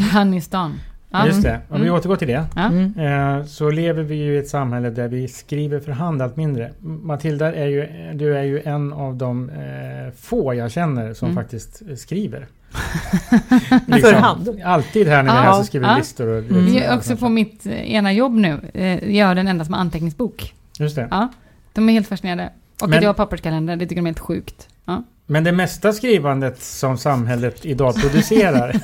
[1.20, 1.28] Ja.
[1.28, 1.60] Just det.
[1.70, 2.46] Om vi återgår till det.
[2.56, 2.72] Ja.
[3.04, 6.72] Eh, så lever vi ju i ett samhälle där vi skriver för hand allt mindre.
[6.82, 11.44] Matilda, är ju, du är ju en av de eh, få jag känner som Mm.
[11.44, 12.48] faktiskt skriver.
[13.88, 14.62] Liksom, För hand?
[14.66, 15.98] Alltid här när vi är här så skriver Ja.
[15.98, 16.28] listor.
[16.28, 18.60] Och, Jag är också på mitt ena jobb nu.
[18.74, 20.54] Eh, Jag är den enda som har anteckningsbok.
[20.80, 21.08] Just det.
[21.12, 21.30] Ja.
[21.74, 22.50] De är helt fascinerade.
[22.82, 24.68] Och Men- att jag har papperskalender, det tycker de är helt sjukt.
[24.86, 25.04] Ja.
[25.28, 28.76] Men det mesta skrivandet som samhället idag producerar.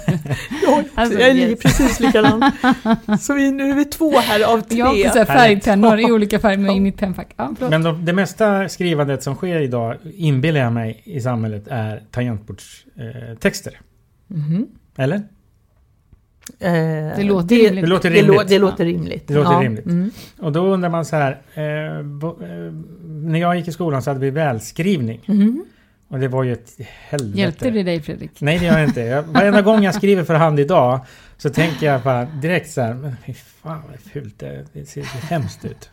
[0.96, 1.60] Alltså, jag är yes.
[1.60, 2.52] precis likadan.
[3.20, 4.78] Så vi, nu är vi två här av tre.
[4.78, 7.34] Jag har färgpennor i olika färger med i mitt pennfack.
[7.38, 12.04] Ja, men de, det mesta skrivandet som sker idag, inbillar jag mig, i samhället är
[12.12, 13.30] tangentbordstexter.
[13.32, 13.80] Eh, texter.
[14.28, 14.68] Mhm.
[14.98, 15.16] Eller?
[15.16, 16.72] Eh,
[17.18, 17.84] Det låter det, rimligt.
[17.84, 18.48] Det låter rimligt.
[18.50, 19.28] det låter rimligt.
[19.28, 19.62] Det låter Ja.
[19.64, 19.86] rimligt.
[19.86, 20.12] Mm.
[20.40, 21.32] Och då undrar man så här.
[21.54, 22.74] Eh, bo, eh,
[23.06, 25.22] när jag gick i skolan så hade vi välskrivning.
[25.26, 25.66] Mhm.
[26.12, 26.76] Och det var ju ett
[27.10, 27.40] helvete.
[27.40, 28.32] Hjälpte det dig Fredrik?
[28.42, 29.02] Nej det gör jag inte.
[29.02, 31.00] Jag, varenda gång jag skriver för hand idag
[31.38, 32.94] så tänker jag bara direkt så här.
[32.94, 34.66] Men fy fan vad fult det är.
[34.74, 35.90] Det ser så hemskt ut.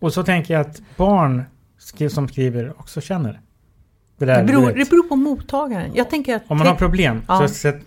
[0.00, 1.42] Och så tänker jag att barn
[2.10, 3.40] som skriver också känner.
[4.18, 5.90] Det där, Det, beror, det beror på mottagaren.
[5.94, 7.48] Jag tänker att Om man har problem Ja.
[7.48, 7.80] så sett,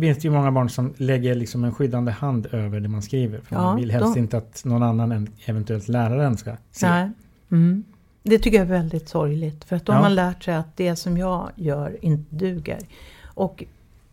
[0.00, 3.40] finns det ju många barn som lägger liksom en skyddande hand över det man skriver.
[3.40, 6.88] För Ja, man vill helst då- inte att någon annan än eventuellt läraren ska se.
[6.88, 7.10] Nej.
[7.52, 7.84] Mm.
[8.22, 9.64] Det tycker jag är väldigt sorgligt.
[9.64, 10.02] För att då har Ja.
[10.02, 12.78] man lärt sig att det som jag gör inte duger.
[13.24, 13.64] Och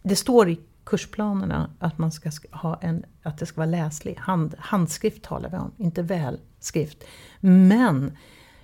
[0.04, 4.16] det står i kursplanerna att, man ska sk- ha en, att det ska vara läslig.
[4.20, 7.04] Hand, handskrift talar vi om, inte välskrift.
[7.40, 8.18] Men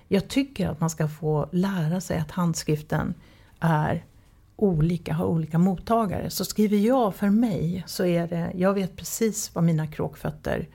[0.08, 3.14] jag tycker att man ska få lära sig att handskriften
[3.60, 4.04] är
[4.56, 6.30] olika, har olika mottagare.
[6.30, 10.68] Så skriver jag för mig så är det, jag vet precis vad mina kråkfötter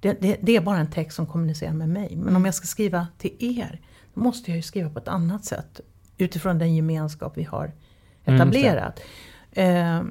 [0.00, 2.16] det, det, det är bara en text som kommunicerar med mig.
[2.16, 3.80] Men om jag ska skriva till er,
[4.16, 5.80] måste jag ju skriva på ett annat sätt.
[6.18, 7.72] Utifrån den gemenskap vi har
[8.24, 9.00] Mm, etablerat.
[9.52, 10.02] eh,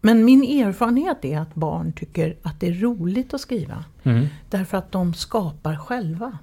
[0.00, 3.84] men min erfarenhet är att barn tycker att det är roligt att skriva.
[4.02, 6.38] Mm, Därför att de skapar själva.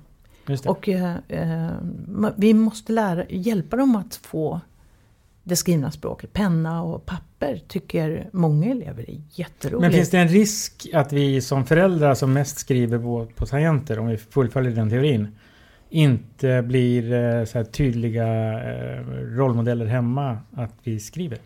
[0.66, 1.72] Och eh, eh,
[2.36, 4.62] vi måste lära, hjälpa dem att få
[5.44, 6.34] det skrivna språket.
[6.34, 9.82] Penna och papper tycker många elever är jätteroligt.
[9.82, 14.00] Men finns det en risk att vi som föräldrar som mest skriver på, på tangenter,
[14.00, 15.28] om vi fullföljer den teorin,
[15.90, 21.38] inte blir eh, så tydliga eh, rollmodeller hemma att vi skriver?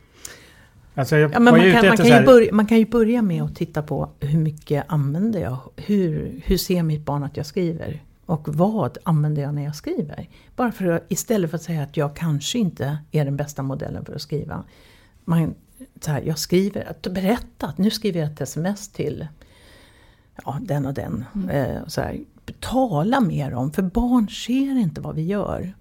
[0.96, 3.82] Alltså Ja, man, kan, man, kan här, börja, man kan ju börja med att titta
[3.82, 5.58] på hur mycket använder jag?
[5.76, 8.02] Hur, hur ser mitt barn att jag skriver?
[8.26, 10.30] Och vad använder jag när jag skriver?
[10.56, 14.06] Bara för att, istället för att säga att jag kanske inte är den bästa modellen
[14.06, 14.64] för att skriva.
[15.26, 15.56] Man,
[16.02, 19.28] så här, jag skriver, att berätta att nu skriver jag ett sms till
[20.46, 21.26] ja, den och den.
[21.52, 22.20] Eh, så här,
[22.60, 25.74] tala mer om, för barn ser inte vad vi gör.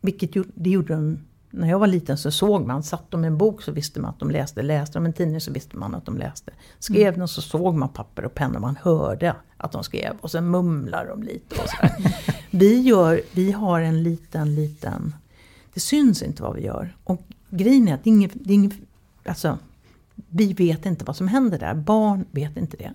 [0.00, 1.18] Vilket det gjorde de
[1.52, 4.18] när jag var liten så såg man, satt de en bok så visste man att
[4.18, 6.52] de läste, läste de en tidning så visste man att de läste.
[6.78, 10.50] Skrev de så såg man papper och penna, man hörde att de skrev och sen
[10.50, 12.14] mumlar de lite och sådär.
[12.50, 15.14] vi, gör, vi har en liten, liten,
[15.74, 16.96] det syns inte vad vi gör.
[17.04, 18.74] Och grejen är att det är inget, det är inget
[19.24, 19.58] alltså,
[20.28, 22.92] vi vet inte vad som händer där, barn vet inte det.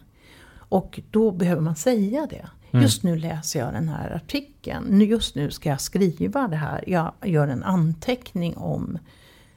[0.70, 2.48] Och då behöver man säga det.
[2.72, 5.02] Just nu läser jag den här artikeln.
[5.02, 6.84] Just nu ska jag skriva det här.
[6.88, 8.98] Jag gör en anteckning om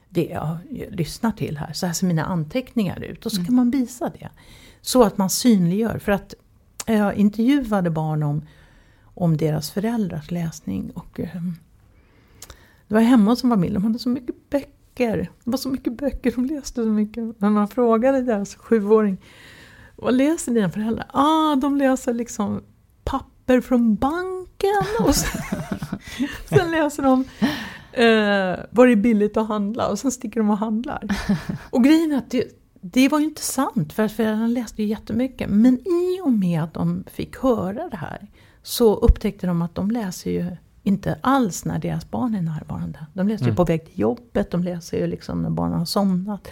[0.09, 0.57] det jag
[0.91, 1.73] lyssnar till här.
[1.73, 3.25] Så här ser mina anteckningar ut.
[3.25, 4.29] Och så kan man visa det.
[4.81, 5.99] Så att man synliggör.
[5.99, 6.33] För att
[6.85, 8.45] jag intervjuade barn om,
[9.03, 10.91] om deras föräldrars läsning.
[10.91, 11.55] Och ehm,
[12.87, 13.73] det var hemma hos en familj.
[13.73, 15.17] De hade så mycket böcker.
[15.17, 16.31] Det var så mycket böcker.
[16.35, 17.41] De läste så mycket.
[17.41, 19.17] När man frågade deras sjuåring.
[19.95, 21.05] Vad läser dina föräldrar?
[21.13, 22.61] Ah, de läser liksom
[23.45, 25.05] papper från banken.
[25.05, 25.41] Och sen,
[26.45, 27.25] sen läser de
[27.91, 31.07] eh, var det är billigt att handla och sen sticker de och handlar.
[31.69, 32.43] Och grejen är att det,
[32.81, 35.49] det var ju inte sant för att föräldrarna läste ju jättemycket.
[35.49, 38.27] Men i och med att de fick höra det här
[38.63, 40.45] så upptäckte de att de läser ju
[40.83, 43.05] inte alls när deras barn är närvarande.
[43.13, 46.47] De läser ju på väg till jobbet, de läser ju liksom när barnen har somnat.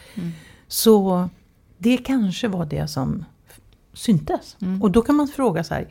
[0.68, 1.30] Så
[1.78, 3.26] det kanske var det som
[3.94, 4.58] syntes.
[4.82, 5.88] Och då kan man fråga så här,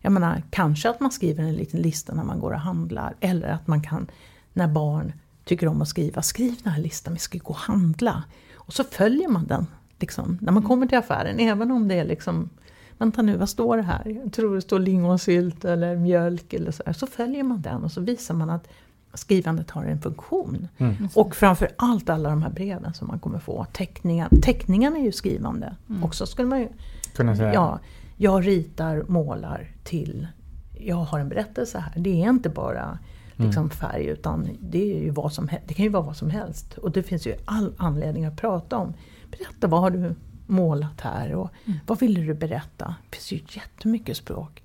[0.00, 3.14] jag menar kanske att man skriver en liten lista när man går och handlar.
[3.20, 4.06] Eller att man kan,
[4.52, 5.12] när barn
[5.44, 8.24] tycker om att skriva, skriv den här listan, vi ska gå och handla.
[8.54, 9.66] Och så följer man den,
[9.98, 11.40] liksom, när man kommer till affären.
[11.40, 12.50] Även om det är liksom,
[12.98, 14.20] vänta nu, vad står det här?
[14.24, 16.92] Jag tror det står lingonsylt eller mjölk eller så här.
[16.92, 18.68] Så följer man den och så visar man att
[19.14, 20.68] skrivandet har en funktion.
[20.78, 21.08] Mm.
[21.14, 23.66] Och framför allt alla de här breven som man kommer få.
[23.72, 25.76] Teckningar, teckningarna är ju skrivande.
[26.02, 26.68] Också skulle man ju,
[27.16, 27.54] Kunna säga.
[27.54, 27.78] ja,
[28.20, 30.26] jag ritar, målar till,
[30.72, 32.02] jag har en berättelse här.
[32.02, 32.98] Det är inte bara
[33.36, 36.78] liksom färg utan det, är ju vad som, det kan ju vara vad som helst.
[36.78, 38.94] Och det finns ju all anledning att prata om.
[39.30, 40.14] Berätta, vad har du
[40.46, 41.34] målat här?
[41.34, 41.50] Och
[41.86, 42.94] Vad ville du berätta?
[43.10, 44.62] Det finns ju jättemycket språk.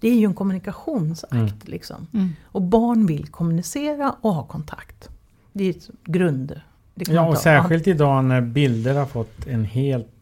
[0.00, 1.68] Det är ju en kommunikationsakt.
[1.68, 2.06] Liksom.
[2.44, 5.08] Och barn vill kommunicera och ha kontakt.
[5.52, 6.60] Det är ett grund.
[6.94, 10.15] Ja, och särskilt idag när bilder har fått en helt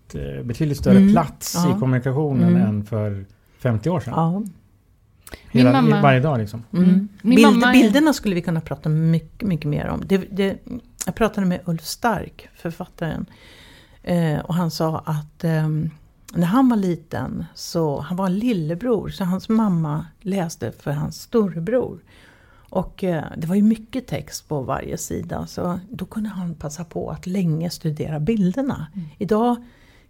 [0.44, 1.12] betydligt större Mm.
[1.12, 1.76] plats Ja.
[1.76, 2.62] i kommunikationen Mm.
[2.68, 3.24] än för
[3.58, 4.12] 50 år sedan.
[4.16, 4.42] Ja.
[5.50, 6.62] Hela, Min mamma- Varje dag liksom.
[6.72, 7.08] Mm.
[7.22, 10.02] Min Bild, mamma är- Bilderna skulle vi kunna prata mycket, mycket mer om.
[10.06, 10.58] Det, det,
[11.06, 13.26] jag pratade med Ulf Stark, författaren.
[14.02, 15.68] Eh, och han sa att eh,
[16.34, 21.20] när han var liten, så han var en lillebror, så hans mamma läste för hans
[21.22, 21.98] storebror.
[22.68, 26.84] Och eh, det var ju mycket text på varje sida, så då kunde han passa
[26.84, 28.86] på att länge studera bilderna.
[29.18, 29.56] Idag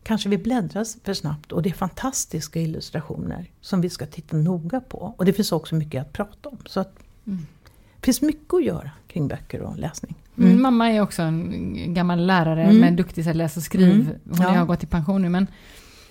[0.04, 4.80] kanske vi bläddrar för snabbt och det är fantastiska illustrationer som vi ska titta noga
[4.80, 5.14] på.
[5.16, 6.58] Och det finns också mycket att prata om.
[6.66, 10.14] Så att, det finns mycket att göra kring böcker och läsning.
[10.34, 12.78] Min mamma är också en gammal lärare Mm.
[12.78, 13.92] med en duktig läs och skriv.
[13.94, 14.06] Mm.
[14.30, 14.48] Hon Ja.
[14.48, 15.46] har gått i pension nu men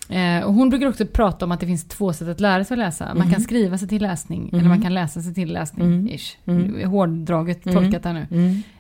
[0.10, 2.76] eh, och hon brukar också prata om att det finns två sätt att lära sig
[2.76, 3.14] att läsa.
[3.16, 5.88] Man kan skriva sig till läsning eller man kan läsa sig till läsning.
[5.88, 6.08] Mm.
[6.08, 6.38] Ish.
[6.46, 6.90] Mm.
[6.90, 7.76] Hårdraget Mm.
[7.84, 8.28] tolkat här nu.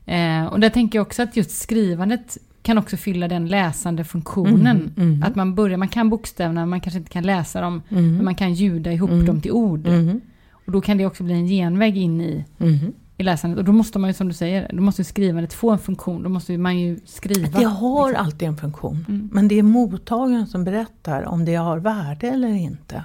[0.05, 0.45] Mm.
[0.45, 4.77] Eh, och där tänker jag också att just skrivandet kan också fylla den läsande funktionen.
[4.77, 5.23] Mm, mm.
[5.23, 8.15] Att man börjar, man kan bokstäverna, man kanske inte kan läsa dem, Mm.
[8.15, 9.25] men man kan ljuda ihop Mm.
[9.25, 9.87] dem till ord.
[9.87, 10.21] Mm.
[10.65, 12.93] Och då kan det också bli en genväg in i, Mm.
[13.17, 13.59] i läsandet.
[13.59, 16.23] Och då måste man ju som du säger, då måste ju skrivandet få en funktion.
[16.23, 17.59] Då måste man ju skriva.
[17.59, 18.25] Det har liksom.
[18.25, 19.29] alltid en funktion.
[19.33, 23.03] Men det är mottagaren som berättar om det har värde eller inte.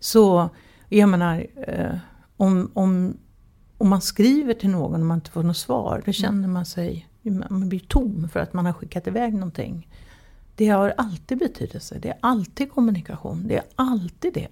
[0.00, 0.50] Så
[0.88, 1.96] jag menar, eh,
[2.36, 3.16] om, om,
[3.78, 7.06] om man skriver till någon och man inte får något svar, då känner man sig
[7.30, 9.88] man blir tom för att man har skickat iväg någonting.
[10.56, 14.48] Det har alltid betydelse, det är alltid kommunikation, det är alltid det.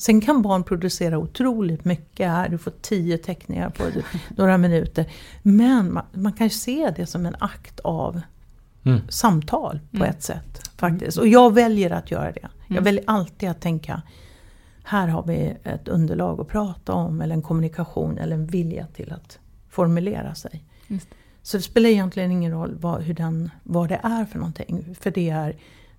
[0.00, 3.84] Sen kan barn producera otroligt mycket här, du får tio teckningar på
[4.36, 5.12] några minuter.
[5.42, 8.20] Men man, man kan ju se det som en akt av
[8.84, 9.00] Mm.
[9.08, 10.70] samtal på ett sätt.
[10.76, 11.18] faktiskt.
[11.18, 12.48] Och jag väljer att göra det.
[12.66, 12.84] Jag Mm.
[12.84, 14.02] väljer alltid att tänka,
[14.84, 19.12] här har vi ett underlag att prata om, eller en kommunikation, eller en vilja till
[19.12, 20.64] att formulera sig.
[21.42, 24.96] Så det spelar egentligen ingen roll vad, hur den, vad det är för någonting.
[25.00, 25.56] För det är,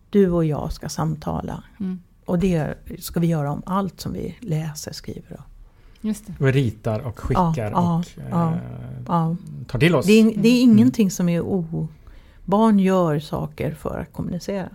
[0.10, 1.64] du och jag ska samtala.
[1.80, 2.02] Mm.
[2.26, 5.52] Och det ska vi göra om allt som vi läser, skriver och
[6.02, 6.46] Just det.
[6.46, 8.60] Och ritar och skickar Ja, och ja, eh,
[9.08, 9.36] ja.
[9.68, 10.06] tar till oss.
[10.06, 11.88] Det är, det är ingenting som är o...
[12.46, 14.70] Barn gör saker för att kommunicera.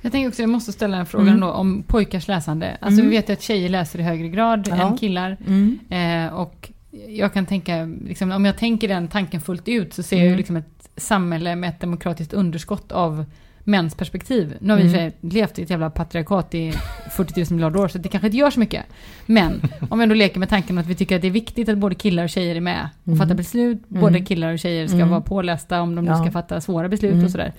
[0.00, 1.40] Jag tänker också, jag måste ställa en fråga Mm.
[1.40, 2.76] då om pojkars läsande.
[2.80, 3.10] Alltså Mm.
[3.10, 4.88] vi vet ju att tjejer läser i högre grad Ja.
[4.90, 5.36] än killar.
[5.46, 5.78] Mm.
[5.90, 6.70] Eh, och
[7.08, 10.28] jag kan tänka, liksom, om jag tänker den tanken fullt ut så ser jag ju
[10.28, 10.36] Mm.
[10.38, 13.24] liksom ett samhälle med ett demokratiskt underskott av
[13.64, 14.54] mäns perspektiv.
[14.60, 15.12] Nu har vi Mm.
[15.20, 16.72] levt i ett jävla patriarkat i
[17.16, 18.84] 40 000 miljarder år så det kanske inte gör så mycket.
[19.26, 21.78] Men om vi ändå leker med tanken att vi tycker att det är viktigt att
[21.78, 23.18] både killar och tjejer är med och Mm.
[23.18, 23.90] fattar beslut.
[23.90, 24.00] Mm.
[24.00, 25.08] Både killar och tjejer ska Mm.
[25.08, 27.24] vara pålästa om de nu ska fatta svåra beslut Mm.
[27.24, 27.52] och sådär.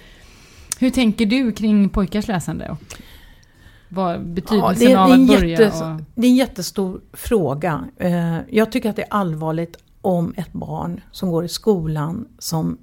[0.80, 2.70] Hur tänker du kring pojkars läsande?
[2.70, 2.78] Och
[3.90, 5.60] vad betydelsen det, av det är att börja?
[5.60, 7.84] jättes- och, Det är en jättestor fråga.
[7.98, 12.78] Eh, Jag tycker att det är allvarligt om ett barn som går i skolan som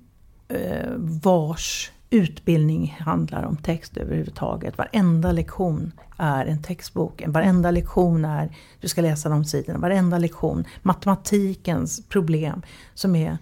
[0.49, 0.91] eh,
[1.23, 4.79] vars utbildning handlar om text överhuvudtaget.
[4.79, 7.23] Varenda lektion är en textbok.
[7.27, 9.79] Varenda lektion är, du ska läsa de sidorna.
[9.79, 12.63] Varenda lektion, matematikens problem
[12.95, 13.39] som är,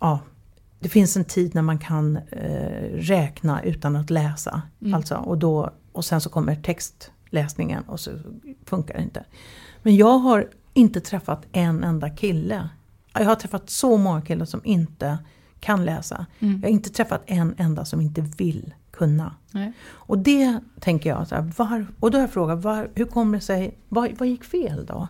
[0.00, 0.18] ja,
[0.78, 4.62] det finns en tid när man kan eh, räkna utan att läsa.
[4.80, 4.94] Mm.
[4.94, 8.10] Alltså, och, då, och sen så kommer textläsningen och så
[8.64, 9.24] funkar det inte.
[9.82, 12.68] Men jag har inte träffat en enda kille.
[13.12, 15.18] Jag har träffat så många killar som inte
[15.60, 16.26] kan läsa.
[16.38, 16.54] Mm.
[16.54, 19.34] Jag har inte träffat en enda som inte vill kunna.
[19.50, 19.72] Nej.
[19.88, 23.38] Och det tänker jag, så här, var, och då har jag frågat, var, hur kommer
[23.38, 25.08] det sig, vad, vad gick fel då?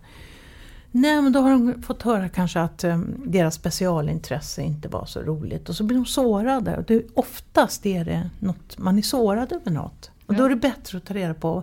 [0.93, 5.21] Nej men då har de fått höra kanske att um, deras specialintresse inte var så
[5.23, 6.77] roligt och så blir de sårade.
[6.77, 10.11] Och det, oftast är det något, man är sårad över något.
[10.27, 10.45] Och då Ja.
[10.45, 11.63] är det bättre att ta reda på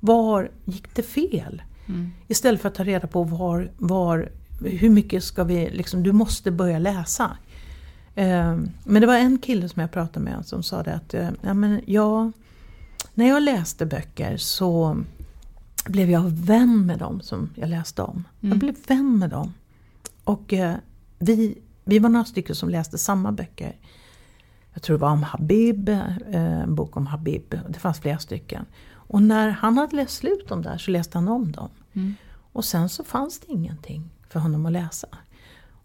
[0.00, 1.62] var gick det fel?
[1.88, 2.10] Mm.
[2.28, 4.28] Istället för att ta reda på var, var
[4.64, 7.36] hur mycket ska vi, liksom, du måste börja läsa.
[8.14, 11.28] Eh, Men det var en kille som jag pratade med som sa det att eh,
[11.42, 12.32] ja, men jag,
[13.14, 14.96] när jag läste böcker så
[15.88, 18.24] blev jag vän med dem som jag läste om.
[18.40, 18.58] Jag Mm.
[18.58, 19.52] blev vän med dem.
[20.24, 20.74] Och eh,
[21.18, 23.76] vi, vi var några stycken som läste samma böcker.
[24.72, 26.02] Jag tror det var om Habib, eh,
[26.62, 27.60] en bok om Habib.
[27.68, 28.64] Det fanns flera stycken.
[28.92, 31.68] Och när han hade läst slut dem där så läste han om dem.
[31.92, 32.14] Mm.
[32.52, 35.08] Och sen så fanns det ingenting för honom att läsa.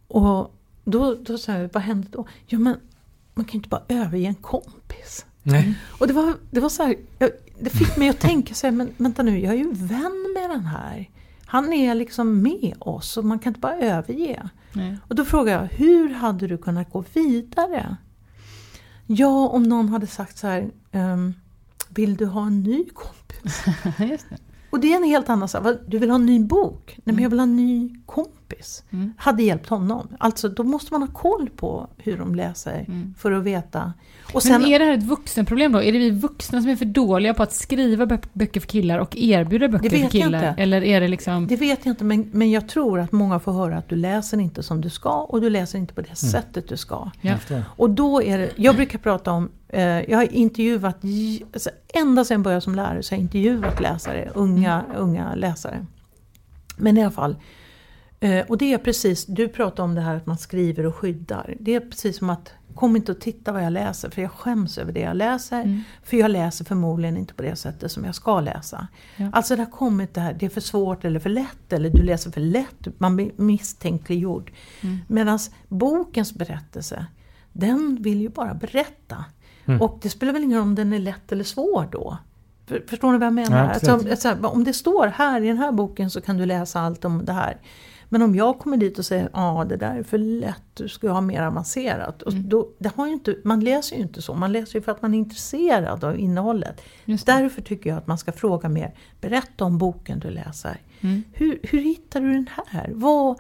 [0.08, 2.26] Och då, då sa jag, vad hände då?
[2.46, 2.78] Ja men
[3.34, 5.26] man kan ju inte bara överge en kompis.
[5.44, 5.78] Nej.
[6.00, 7.30] Och det var, det var så här, jag,
[7.60, 10.50] det fick mig att tänka så här, men vänta nu, jag är ju vän med
[10.50, 11.10] den här.
[11.46, 14.50] Han är liksom med oss och man kan inte bara överge.
[14.74, 14.98] Nej.
[15.08, 17.98] Och då frågar jag, hur hade du kunnat gå vidare?
[19.08, 21.34] Ja, om någon hade sagt så här, ehm,
[21.90, 23.64] vill du ha en ny kompis?
[23.98, 24.20] Det.
[24.70, 25.78] Och det är en helt annan sak.
[25.88, 27.00] Du vill ha en ny bok?
[27.04, 28.43] Nej, men jag vill ha en ny kompis.
[28.92, 29.14] Mm.
[29.18, 30.08] Hade hjälpt honom.
[30.18, 32.86] Alltså då måste man ha koll på hur de läser
[33.18, 33.94] för att veta.
[34.28, 35.82] Och Men sen, är det här ett vuxenproblem då?
[35.82, 39.00] Är det vi vuxna som är för dåliga på att skriva bö- böcker för killar
[39.00, 40.50] och erbjuda böcker Det för vet jag killar?
[40.50, 40.62] inte.
[40.62, 41.48] Eller är det liksom...
[41.48, 44.40] det vet jag inte, men, men jag tror att många får höra att du läser
[44.40, 47.12] inte som du ska och du läser inte på det sättet du ska.
[47.22, 47.36] Ja.
[47.66, 50.98] Och då är det, jag brukar prata om, eh, jag har intervjuat,
[51.54, 55.86] alltså, ända sedan jag började som lärare så har jag intervjuat läsare, unga, unga läsare.
[56.78, 57.36] Men i alla fall,
[58.48, 61.56] och det är precis, du pratar om det här att man skriver och skyddar.
[61.60, 64.78] Det är precis som att, kom inte och titta vad jag läser för jag skäms
[64.78, 65.84] över det jag läser.
[66.04, 68.88] För jag läser förmodligen inte på det sättet som jag ska läsa.
[69.18, 69.30] Ja.
[69.34, 72.04] Alltså det har kommit det här, det är för svårt eller för lätt eller du
[72.04, 74.52] läser för lätt, man blir misstänkliggjord.
[75.08, 77.06] Medan bokens berättelse,
[77.52, 79.26] den vill ju bara berätta.
[79.82, 82.18] Och det spelar väl ingen roll om den är lätt eller svår då.
[82.66, 83.80] För, förstår ni vad jag menar?
[83.82, 87.06] Ja, alltså, om det står här i den här boken så kan du läsa allt
[87.06, 87.58] om det här.
[88.10, 91.10] Men om jag kommer dit och säger ja det där är för lätt, du ska
[91.10, 92.22] ha mer avancerat.
[92.22, 92.50] Och Mm.
[92.50, 95.02] då, det har ju inte, man läser ju inte så, man läser ju för att
[95.02, 96.82] man är intresserad av innehållet.
[97.06, 100.78] Därför tycker jag att man ska fråga mer, berätta om boken du läser.
[101.02, 101.24] Mm.
[101.34, 102.90] Hur, hur hittar du den här?
[102.94, 103.40] Vad,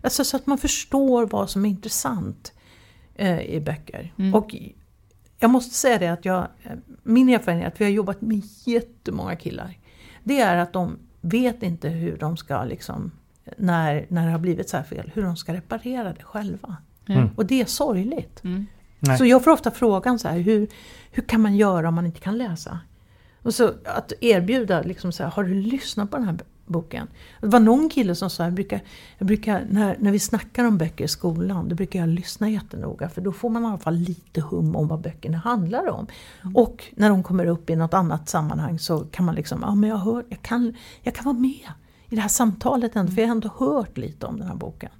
[0.00, 2.52] alltså så att man förstår vad som är intressant
[3.14, 4.12] eh, i böcker.
[4.18, 4.34] Mm.
[4.34, 4.54] Och
[5.38, 9.78] jag måste säga det att jag, eh, min erfarenhet, jag har jobbat med jättemånga killar.
[10.22, 13.10] Det är att de vet inte hur de ska liksom,
[13.56, 16.76] när, när det har blivit så här fel, hur de ska reparera det själva.
[17.08, 17.28] Mm.
[17.36, 18.44] Och det är sorgligt.
[18.44, 18.66] Mm.
[19.18, 20.68] Så jag får ofta frågan så här, hur,
[21.10, 22.78] hur kan man göra om man inte kan läsa?
[23.42, 27.08] Och så att erbjuda, liksom så här, har du lyssnat på den här boken?
[27.40, 28.80] Det var någon kille som sa, jag brukar,
[29.18, 33.08] jag brukar när, när vi snackar om böcker i skolan, då brukar jag lyssna jättenoga
[33.08, 36.06] för då får man i alla fall lite hum om vad böckerna handlar om.
[36.54, 39.90] Och när de kommer upp i något annat sammanhang så kan man liksom, ja men
[39.90, 41.68] jag, hör, jag, kan, jag kan vara med
[42.14, 44.90] i det här samtalet ändå, för jag har ändå hört lite om den här boken.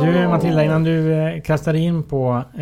[0.00, 2.60] Du Matilda, innan du eh, kastar in på eh,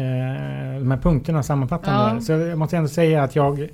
[0.78, 2.14] de här punkterna sammanfattande.
[2.14, 2.20] Ja.
[2.20, 3.68] Så jag måste ändå säga att jag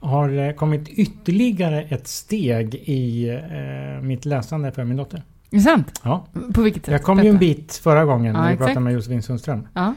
[0.00, 5.22] har eh, kommit ytterligare ett steg i eh, mitt läsande för min dotter.
[5.50, 6.00] Är det sant?
[6.04, 6.26] Ja.
[6.54, 6.92] På vilket sätt?
[6.92, 8.66] Jag kom ju en bit förra gången Ja, när vi exakt.
[8.66, 9.68] pratade med Josefin Sundström.
[9.74, 9.94] Ja.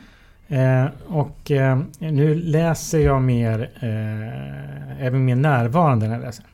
[0.48, 6.46] Eh, och eh, nu läser jag mer, eh, även mer närvarande när jag läser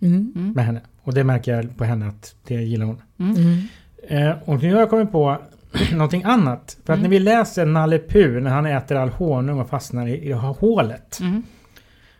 [0.00, 0.52] Mm.
[0.56, 0.80] med henne.
[1.02, 3.02] Och det märker jag på henne att det gillar hon.
[3.18, 3.62] Mm.
[4.08, 5.38] Eh, och nu har jag kommit på
[5.92, 6.76] någonting annat.
[6.84, 7.02] För att Mm.
[7.02, 10.38] när vi läser Nalle Puh när han äter all honung och fastnar i, i det
[10.38, 11.20] här hålet.
[11.20, 11.42] Mm.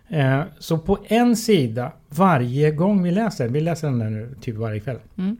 [0.08, 4.56] Eh, så på en sida varje gång vi läser, vi läser den där nu typ
[4.56, 4.98] varje kväll.
[5.16, 5.36] Mm.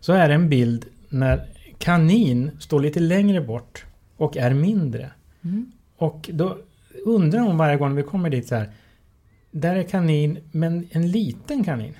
[0.00, 1.46] Så är det en bild när
[1.78, 3.84] kanin står lite längre bort
[4.16, 5.10] och är mindre.
[5.44, 5.72] Mm.
[5.96, 6.58] Och då
[7.06, 8.70] undrar hon varje gång vi kommer dit så här.
[9.60, 11.94] Där är kanin, men en liten kanin.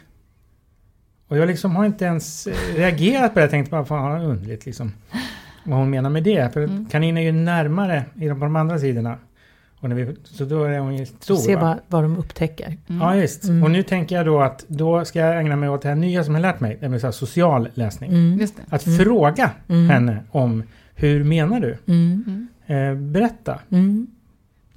[1.28, 3.42] Och jag liksom har inte ens eh, reagerat på det.
[3.44, 4.92] Jag tänkte bara, fan vad underligt liksom.
[5.64, 6.52] Vad hon menar med det.
[6.52, 6.86] För Mm.
[6.86, 9.18] kanin är ju närmare i de, på de andra sidorna.
[9.80, 11.36] Och när vi, så då är hon ju stor.
[11.36, 11.60] Se va?
[11.62, 12.76] vad, vad de upptäcker.
[12.86, 13.44] Ja, just.
[13.44, 13.62] Mm.
[13.62, 16.24] Och nu tänker jag då att då ska jag ägna mig åt det här nya
[16.24, 16.78] som jag lärt mig.
[16.80, 18.10] Det vill säga social läsning.
[18.10, 18.38] Mm.
[18.40, 18.62] Just det.
[18.70, 19.90] Att fråga Mm.
[19.90, 20.62] henne om
[20.94, 21.78] hur menar du?
[21.86, 22.48] Mm.
[22.66, 23.60] Eh, berätta.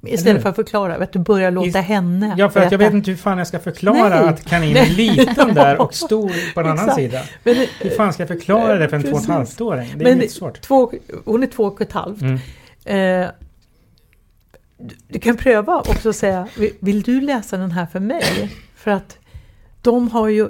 [0.06, 2.92] Istället för att förklara, vet du, börja låta Ist- henne Ja, för att jag vet
[2.92, 4.28] inte hur fan jag ska förklara Nej.
[4.28, 7.20] att kaninen är liten där och stor på en annan sida.
[7.44, 9.28] Men, Hur fan ska jag förklara det för en två och ett Precis.
[9.28, 9.88] halvt åring?
[9.96, 10.60] Det är men jättesvårt.
[10.60, 10.92] två,
[11.24, 12.22] hon är två och ett halvt.
[12.22, 12.38] Mm.
[12.84, 13.28] Eh,
[14.78, 16.48] du, du kan pröva också att säga,
[16.80, 18.50] "Vill- du läsa den här för mig?
[18.76, 19.18] För att
[19.82, 20.48] de har ju,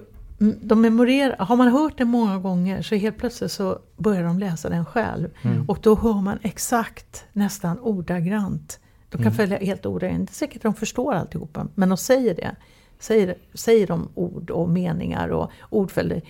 [0.62, 4.68] de memorerar, har man hört den många gånger så helt plötsligt så börjar de läsa
[4.68, 5.28] den själv.
[5.42, 5.64] Mm.
[5.70, 8.78] Och då hör man exakt, nästan ordagrant.
[9.10, 9.34] De kan Mm.
[9.34, 10.28] följa helt ordagrant.
[10.28, 12.56] Det är säkert att de förstår alltihopa, men de säger det.
[12.98, 16.22] Säger, säger de ord och meningar och ordföljder.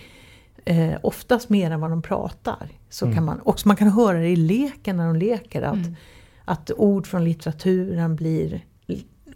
[0.65, 2.69] Eh, oftast mer än vad de pratar.
[2.89, 3.15] Så Mm.
[3.15, 5.61] kan man, också man kan höra det i leken när de leker.
[5.61, 5.95] Att, Mm.
[6.45, 8.61] att ord från litteraturen blir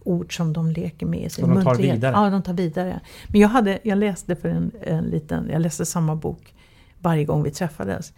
[0.03, 2.11] ord som de leker med i sin de tar vidare.
[2.15, 2.99] Ja, de tar vidare.
[3.27, 6.53] Men jag, hade, jag läste för en, en liten, jag läste samma bok
[6.99, 8.13] varje gång vi träffades.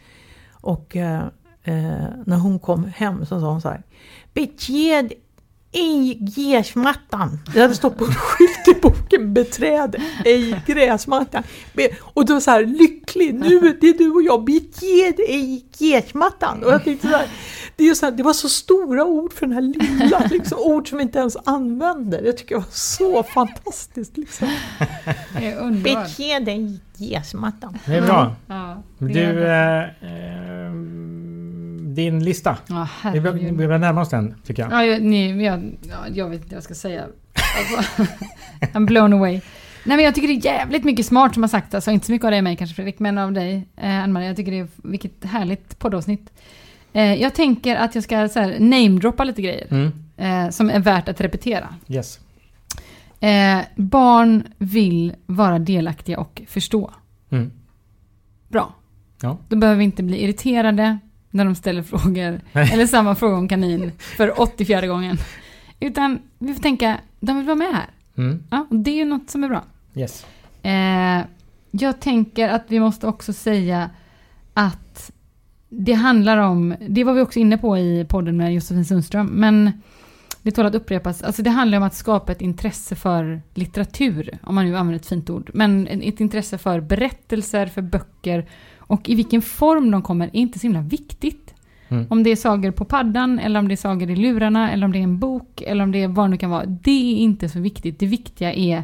[0.51, 1.23] Och eh,
[1.68, 3.84] eh, när hon kom hem så sa hon så här.
[4.34, 5.13] Betjed
[5.72, 7.39] ej gräsmattan.
[7.53, 11.43] Det hade stått på en skylt i boken, beträde, ej gräsmattan.
[12.01, 16.63] Och då så här, lycklig, nu är det du och jag, beträde, ej gräsmattan.
[16.63, 17.28] Och jag tänkte så här,
[17.76, 20.89] det, är så här, det var så stora ord för den här lilla, liksom, ord
[20.89, 22.22] som vi inte ens använder.
[22.24, 24.18] Jag tycker det var så fantastiskt.
[24.18, 24.47] Liksom.
[25.84, 27.78] Beträde, ej gräsmattan.
[27.86, 28.36] Det är bra.
[28.47, 29.93] Ja, det Du, är det.
[31.97, 32.57] Din lista.
[32.67, 34.71] Ja, Vi bör- vi börjar närma oss den, tycker jag.
[34.71, 37.03] Ja, jag, ni, jag, ja, jag vet inte vad jag ska säga.
[37.33, 38.03] Alltså,
[38.77, 39.41] I'm blown away.
[39.83, 42.11] Nej men jag tycker det är jävligt mycket smart som har sagt, alltså inte så
[42.11, 44.27] mycket av av mig kanske Fredrik, men av dig eh, Ann-Marie.
[44.27, 46.31] Jag tycker det är, vilket härligt poddavsnitt.
[46.93, 49.67] Eh, jag tänker att jag ska så här, namedroppa lite grejer.
[49.69, 49.91] Mm.
[50.17, 51.67] Eh, som är värt att repetera.
[51.87, 52.19] Yes.
[53.19, 56.91] Eh, barn vill vara delaktiga och förstå.
[57.29, 57.51] Mm.
[58.47, 58.73] Bra.
[59.21, 59.37] Ja.
[59.49, 60.97] Då behöver vi inte bli irriterade
[61.32, 62.41] när de ställer frågor.
[62.53, 65.17] eller samma fråga om kanin för 84 gången.
[65.80, 67.89] Utan vi får tänka, de vill vara med här.
[68.17, 68.43] Mm.
[68.51, 69.63] Ja, och det är ju något som är bra.
[69.95, 70.25] Yes.
[70.63, 71.21] Eh,
[71.71, 73.89] jag tänker att vi måste också säga
[74.53, 75.11] att
[75.69, 79.71] det handlar om, det var vi också inne på i podden med Josefin Sundström, men
[80.41, 81.23] det tål att upprepas.
[81.23, 85.05] Alltså det handlar om att skapa ett intresse för litteratur, om man nu använder ett
[85.05, 85.51] fint ord.
[85.53, 88.45] Men ett intresse för berättelser, för böcker
[88.88, 91.53] och i vilken form de kommer är inte så himla viktigt.
[91.89, 92.07] Mm.
[92.09, 94.91] Om det är sagor på paddan, eller om det är sagor i lurarna, eller om
[94.91, 96.65] det är en bok, eller om det är vad det nu kan vara.
[96.65, 97.99] Det är inte så viktigt.
[97.99, 98.83] Det viktiga är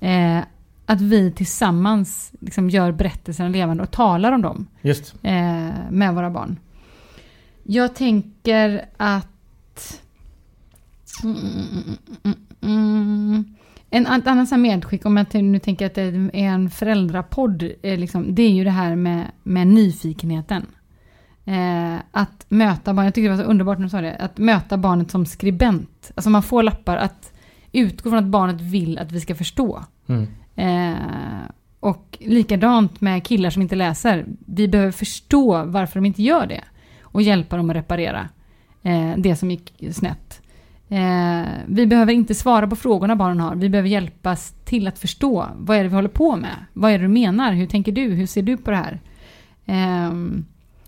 [0.00, 0.44] eh,
[0.86, 5.14] att vi tillsammans liksom gör berättelserna levande och talar om dem Just.
[5.22, 6.58] eh, med våra barn.
[7.62, 10.00] Jag tänker att...
[11.24, 13.54] Mm, mm, mm, mm.
[13.90, 18.42] En här medskick, om jag nu tänker att det är en föräldrapodd, eh, liksom, det
[18.42, 20.66] är ju det här med, med nyfikenheten.
[21.44, 24.38] Eh, att möta barn, jag tycker det var så underbart när du sa det, att
[24.38, 26.12] möta barnet som skribent.
[26.14, 27.32] Alltså man får lappar att
[27.72, 29.84] utgå från att barnet vill att vi ska förstå.
[30.06, 30.26] Mm.
[30.56, 30.98] Eh,
[31.80, 34.26] och likadant med killar som inte läser.
[34.46, 36.64] Vi behöver förstå varför de inte gör det.
[37.02, 38.28] Och hjälpa dem att reparera
[38.82, 40.42] eh, det som gick snett.
[40.88, 43.54] Eh, vi behöver inte svara på frågorna barnen har.
[43.54, 45.46] Vi behöver hjälpas till att förstå.
[45.56, 46.64] Vad är det vi håller på med?
[46.72, 47.52] Vad är det du menar?
[47.52, 48.02] Hur tänker du?
[48.02, 49.00] Hur ser du på det här?
[49.66, 50.12] Eh,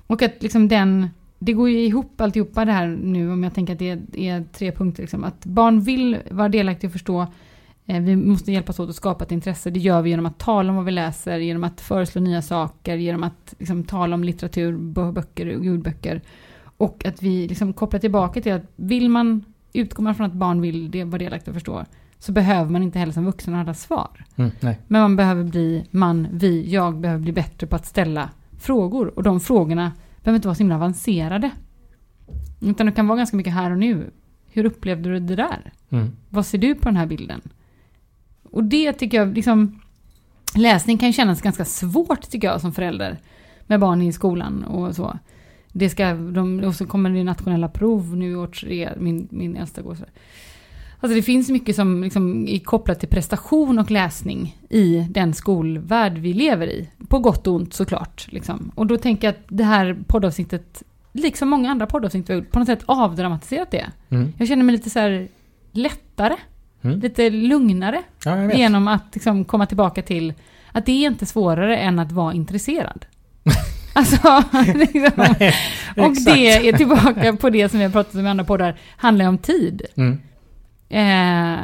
[0.06, 1.08] och att liksom den...
[1.42, 4.44] Det går ju ihop alltihopa det här nu om jag tänker att det är, är
[4.52, 5.02] tre punkter.
[5.02, 5.24] Liksom.
[5.24, 7.26] Att barn vill vara delaktiga och förstå.
[7.86, 9.70] Eh, Vi måste hjälpas åt att skapa ett intresse.
[9.70, 12.96] Det gör vi genom att tala om vad vi läser, genom att föreslå nya saker,
[12.96, 14.76] genom att liksom, tala om litteratur,
[15.12, 16.20] böcker och ljudböcker.
[16.76, 20.60] Och att vi liksom, kopplar tillbaka till att vill man, utgår man från att barn
[20.60, 21.84] vill det, vara delaktiga och förstå,
[22.18, 24.24] så behöver man inte heller som vuxen ha alla svar.
[24.36, 24.50] Mm.
[24.60, 29.12] Men man behöver bli, man, vi, jag behöver bli bättre på att ställa frågor.
[29.16, 29.92] Och de frågorna
[30.22, 31.50] behöver inte vara så himla avancerade.
[32.60, 34.10] Utan det kan vara ganska mycket här och nu.
[34.52, 35.72] Hur upplevde du det där?
[35.90, 36.10] Mm.
[36.28, 37.40] Vad ser du på den här bilden?
[38.42, 39.80] Och det tycker jag, liksom,
[40.56, 43.18] läsning kan kännas ganska svårt tycker jag som förälder.
[43.66, 45.18] Med barn i skolan och så.
[45.72, 49.56] Det ska, de, och så kommer det nationella prov nu i år tre, min, min
[49.56, 50.04] äldsta går så.
[51.00, 56.18] Alltså det finns mycket som liksom är kopplat till prestation och läsning i den skolvärld
[56.18, 56.88] vi lever i.
[57.08, 58.26] På gott och ont såklart.
[58.30, 58.72] Liksom.
[58.74, 62.50] Och då tänker jag att det här poddavsnittet, liksom många andra poddavsnitt vi har gjort,
[62.50, 63.86] på något sätt avdramatiserat det.
[64.08, 64.32] Mm.
[64.38, 65.28] Jag känner mig lite så här
[65.72, 66.36] lättare,
[66.82, 67.00] Mm.
[67.00, 70.34] lite lugnare Ja, genom att liksom komma tillbaka till
[70.72, 73.06] att det är inte svårare än att vara intresserad.
[73.92, 75.10] alltså, liksom.
[75.40, 75.54] Nej,
[75.96, 79.28] och det är tillbaka på det som vi har pratat om i andra poddar, handlar
[79.28, 79.82] om tid.
[79.96, 80.18] Mm.
[80.88, 81.60] Eh,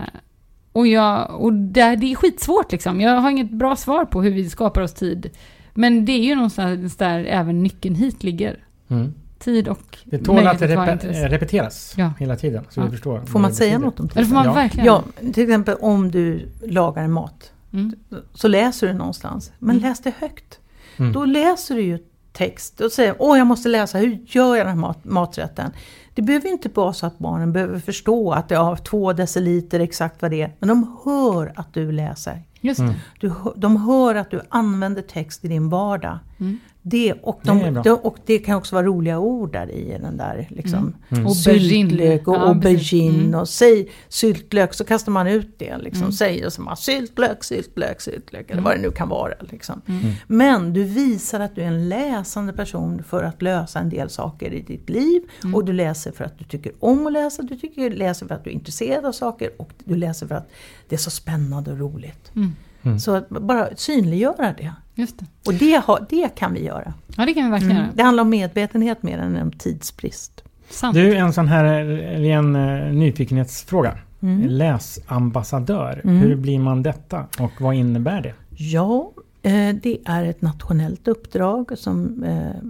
[0.73, 3.01] och jag, och det, det är skitsvårt liksom.
[3.01, 5.31] Jag har inget bra svar på hur vi skapar oss tid.
[5.75, 8.59] Men det är ju någonstans där även nyckeln hit ligger.
[8.89, 9.15] Mm.
[9.39, 11.31] Tid och Det tål att intresserad.
[11.31, 12.13] repeteras Ja.
[12.19, 12.65] hela tiden.
[12.71, 12.85] Så Ja.
[12.85, 13.21] vi förstår.
[13.21, 14.53] Får man säga något om det får man Ja.
[14.53, 14.87] verkligen.
[14.87, 17.53] Ja, till exempel om du lagar mat.
[17.73, 17.95] Mm.
[18.35, 19.53] Så läser du någonstans.
[19.59, 19.89] Men Mm.
[19.89, 20.59] läs det högt.
[20.97, 21.13] Mm.
[21.13, 21.99] Då läser du ju
[22.37, 25.73] text och säger åh jag måste läsa, hur gör jag den här mat, maträtten?
[26.15, 30.23] Det behöver inte vara så att barnen behöver förstå att det är två deciliter exakt
[30.23, 30.55] vad det är.
[30.59, 32.43] Men de hör att du läser.
[32.61, 32.95] Just det.
[33.21, 36.19] Du, de hör att du använder text i din vardag.
[36.41, 36.59] Mm.
[36.89, 37.83] Det, och, Det de, bra.
[37.83, 40.95] de, och det kan också vara roliga ord där i den där liksom.
[41.09, 41.31] Mm.
[41.31, 43.41] Syltlök och Ja, aubergine Mm.
[43.41, 45.79] och säg syltlök så kastar man ut det.
[45.79, 46.03] Liksom.
[46.03, 46.13] Mm.
[46.13, 48.65] Säg och så man syltlök, syltlök, syltlök eller Mm.
[48.65, 49.33] vad det nu kan vara.
[49.41, 49.83] Liksom.
[49.87, 50.01] Mm.
[50.27, 54.53] Men du visar att du är en läsande person för att lösa en del saker
[54.53, 55.23] i ditt liv.
[55.43, 55.55] Mm.
[55.55, 58.45] Och du läser för att du tycker om att läsa, du tycker, läser för att
[58.45, 60.51] du är intresserad av saker och du läser för att
[60.89, 62.33] det är så spännande och roligt.
[62.37, 62.53] Mm.
[62.83, 62.99] Mm.
[63.01, 64.73] Så att bara synliggöra det.
[64.99, 65.25] Just det.
[65.47, 66.93] Och det, har, det kan vi göra.
[67.17, 67.85] Ja, det kan vi verkligen Mm.
[67.85, 67.95] göra.
[67.97, 70.43] Det handlar om medvetenhet mer än om tidsbrist.
[70.71, 70.95] Sant.
[70.95, 71.85] Du, en sån här
[72.19, 73.99] ren eh, nyfikenhetsfråga.
[74.23, 74.43] Mm.
[74.49, 76.01] Läsambassadör.
[76.05, 76.17] Mm.
[76.17, 78.35] Hur blir man detta och vad innebär det?
[78.51, 82.63] Ja, eh, det är ett nationellt uppdrag som eh,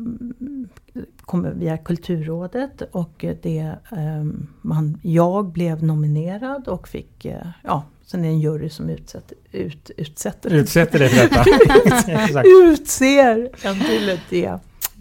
[1.21, 4.25] kommer via Kulturrådet och det, eh,
[4.63, 9.37] man, jag blev nominerad och fick, eh, ja, sen är det en jury som utsätter,
[9.53, 11.45] ut, utsätter, Utsätter dig för detta?
[12.73, 14.59] Utser en till ett det.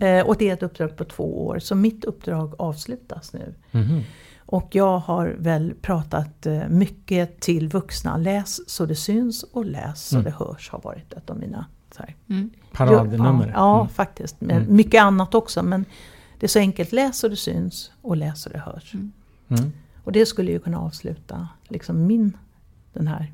[0.08, 3.54] Eh, och det är ett uppdrag på två år, så mitt uppdrag avslutas nu.
[3.72, 4.02] Mhm.
[4.48, 8.18] Och jag har väl pratat eh, mycket till vuxna.
[8.18, 10.24] Läs så det syns och läs så Mm.
[10.24, 11.66] det hörs har varit ett av mina
[12.30, 12.50] Mm.
[12.72, 13.48] Paradnummer.
[13.48, 13.88] Ja, ja Mm.
[13.94, 14.36] faktiskt.
[14.42, 14.76] Men Mm.
[14.76, 15.86] Mycket annat också men
[16.40, 16.92] det är så enkelt.
[16.92, 18.94] Läs så det syns och läs så det hörs.
[18.94, 19.72] Mm.
[20.04, 22.38] Och det skulle ju kunna avsluta liksom min,
[22.96, 23.32] den här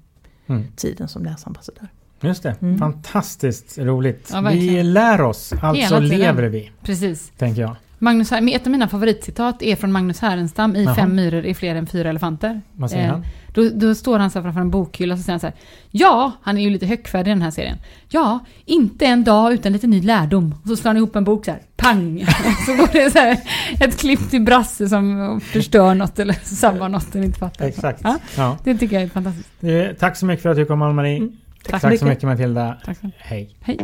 [0.47, 0.63] Mm.
[0.75, 1.87] tiden som läsambassadör.
[2.21, 2.55] Just det.
[2.61, 2.77] Mm.
[2.79, 4.29] Fantastiskt roligt.
[4.33, 7.31] Ja, vi lär oss, alltså lever vi, Precis.
[7.37, 7.75] tänker jag.
[8.03, 10.95] Magnus, ett av mina favoritcitat är från Magnus Härenstam i Jaha.
[10.95, 12.61] Fem myror är fler än fyra elefanter.
[12.73, 13.25] Vad säger Eh, han?
[13.53, 15.55] Då, då står han så här framför en bokhylla och så säger han så här.
[15.91, 17.77] Ja, han är ju lite högfärdig i den här serien.
[18.09, 20.55] Ja, inte en dag utan lite ny lärdom.
[20.63, 21.61] Och så slår han ihop en bok så här.
[21.77, 22.25] Pang!
[22.65, 23.37] så går det så här
[23.79, 27.65] ett klipp till Brasse som förstör något eller sabbar något den inte fattar.
[27.65, 28.01] Exakt.
[28.03, 28.57] Ja, Ja.
[28.63, 29.49] det tycker jag är fantastiskt.
[29.63, 31.17] Eh, Tack så mycket för att du kom Ann-Marie.
[31.17, 31.31] Mm.
[31.69, 32.77] Tack, Tack så mycket Matilda.
[32.85, 33.21] Tack så mycket.
[33.21, 33.55] Hej.
[33.61, 33.77] Hej.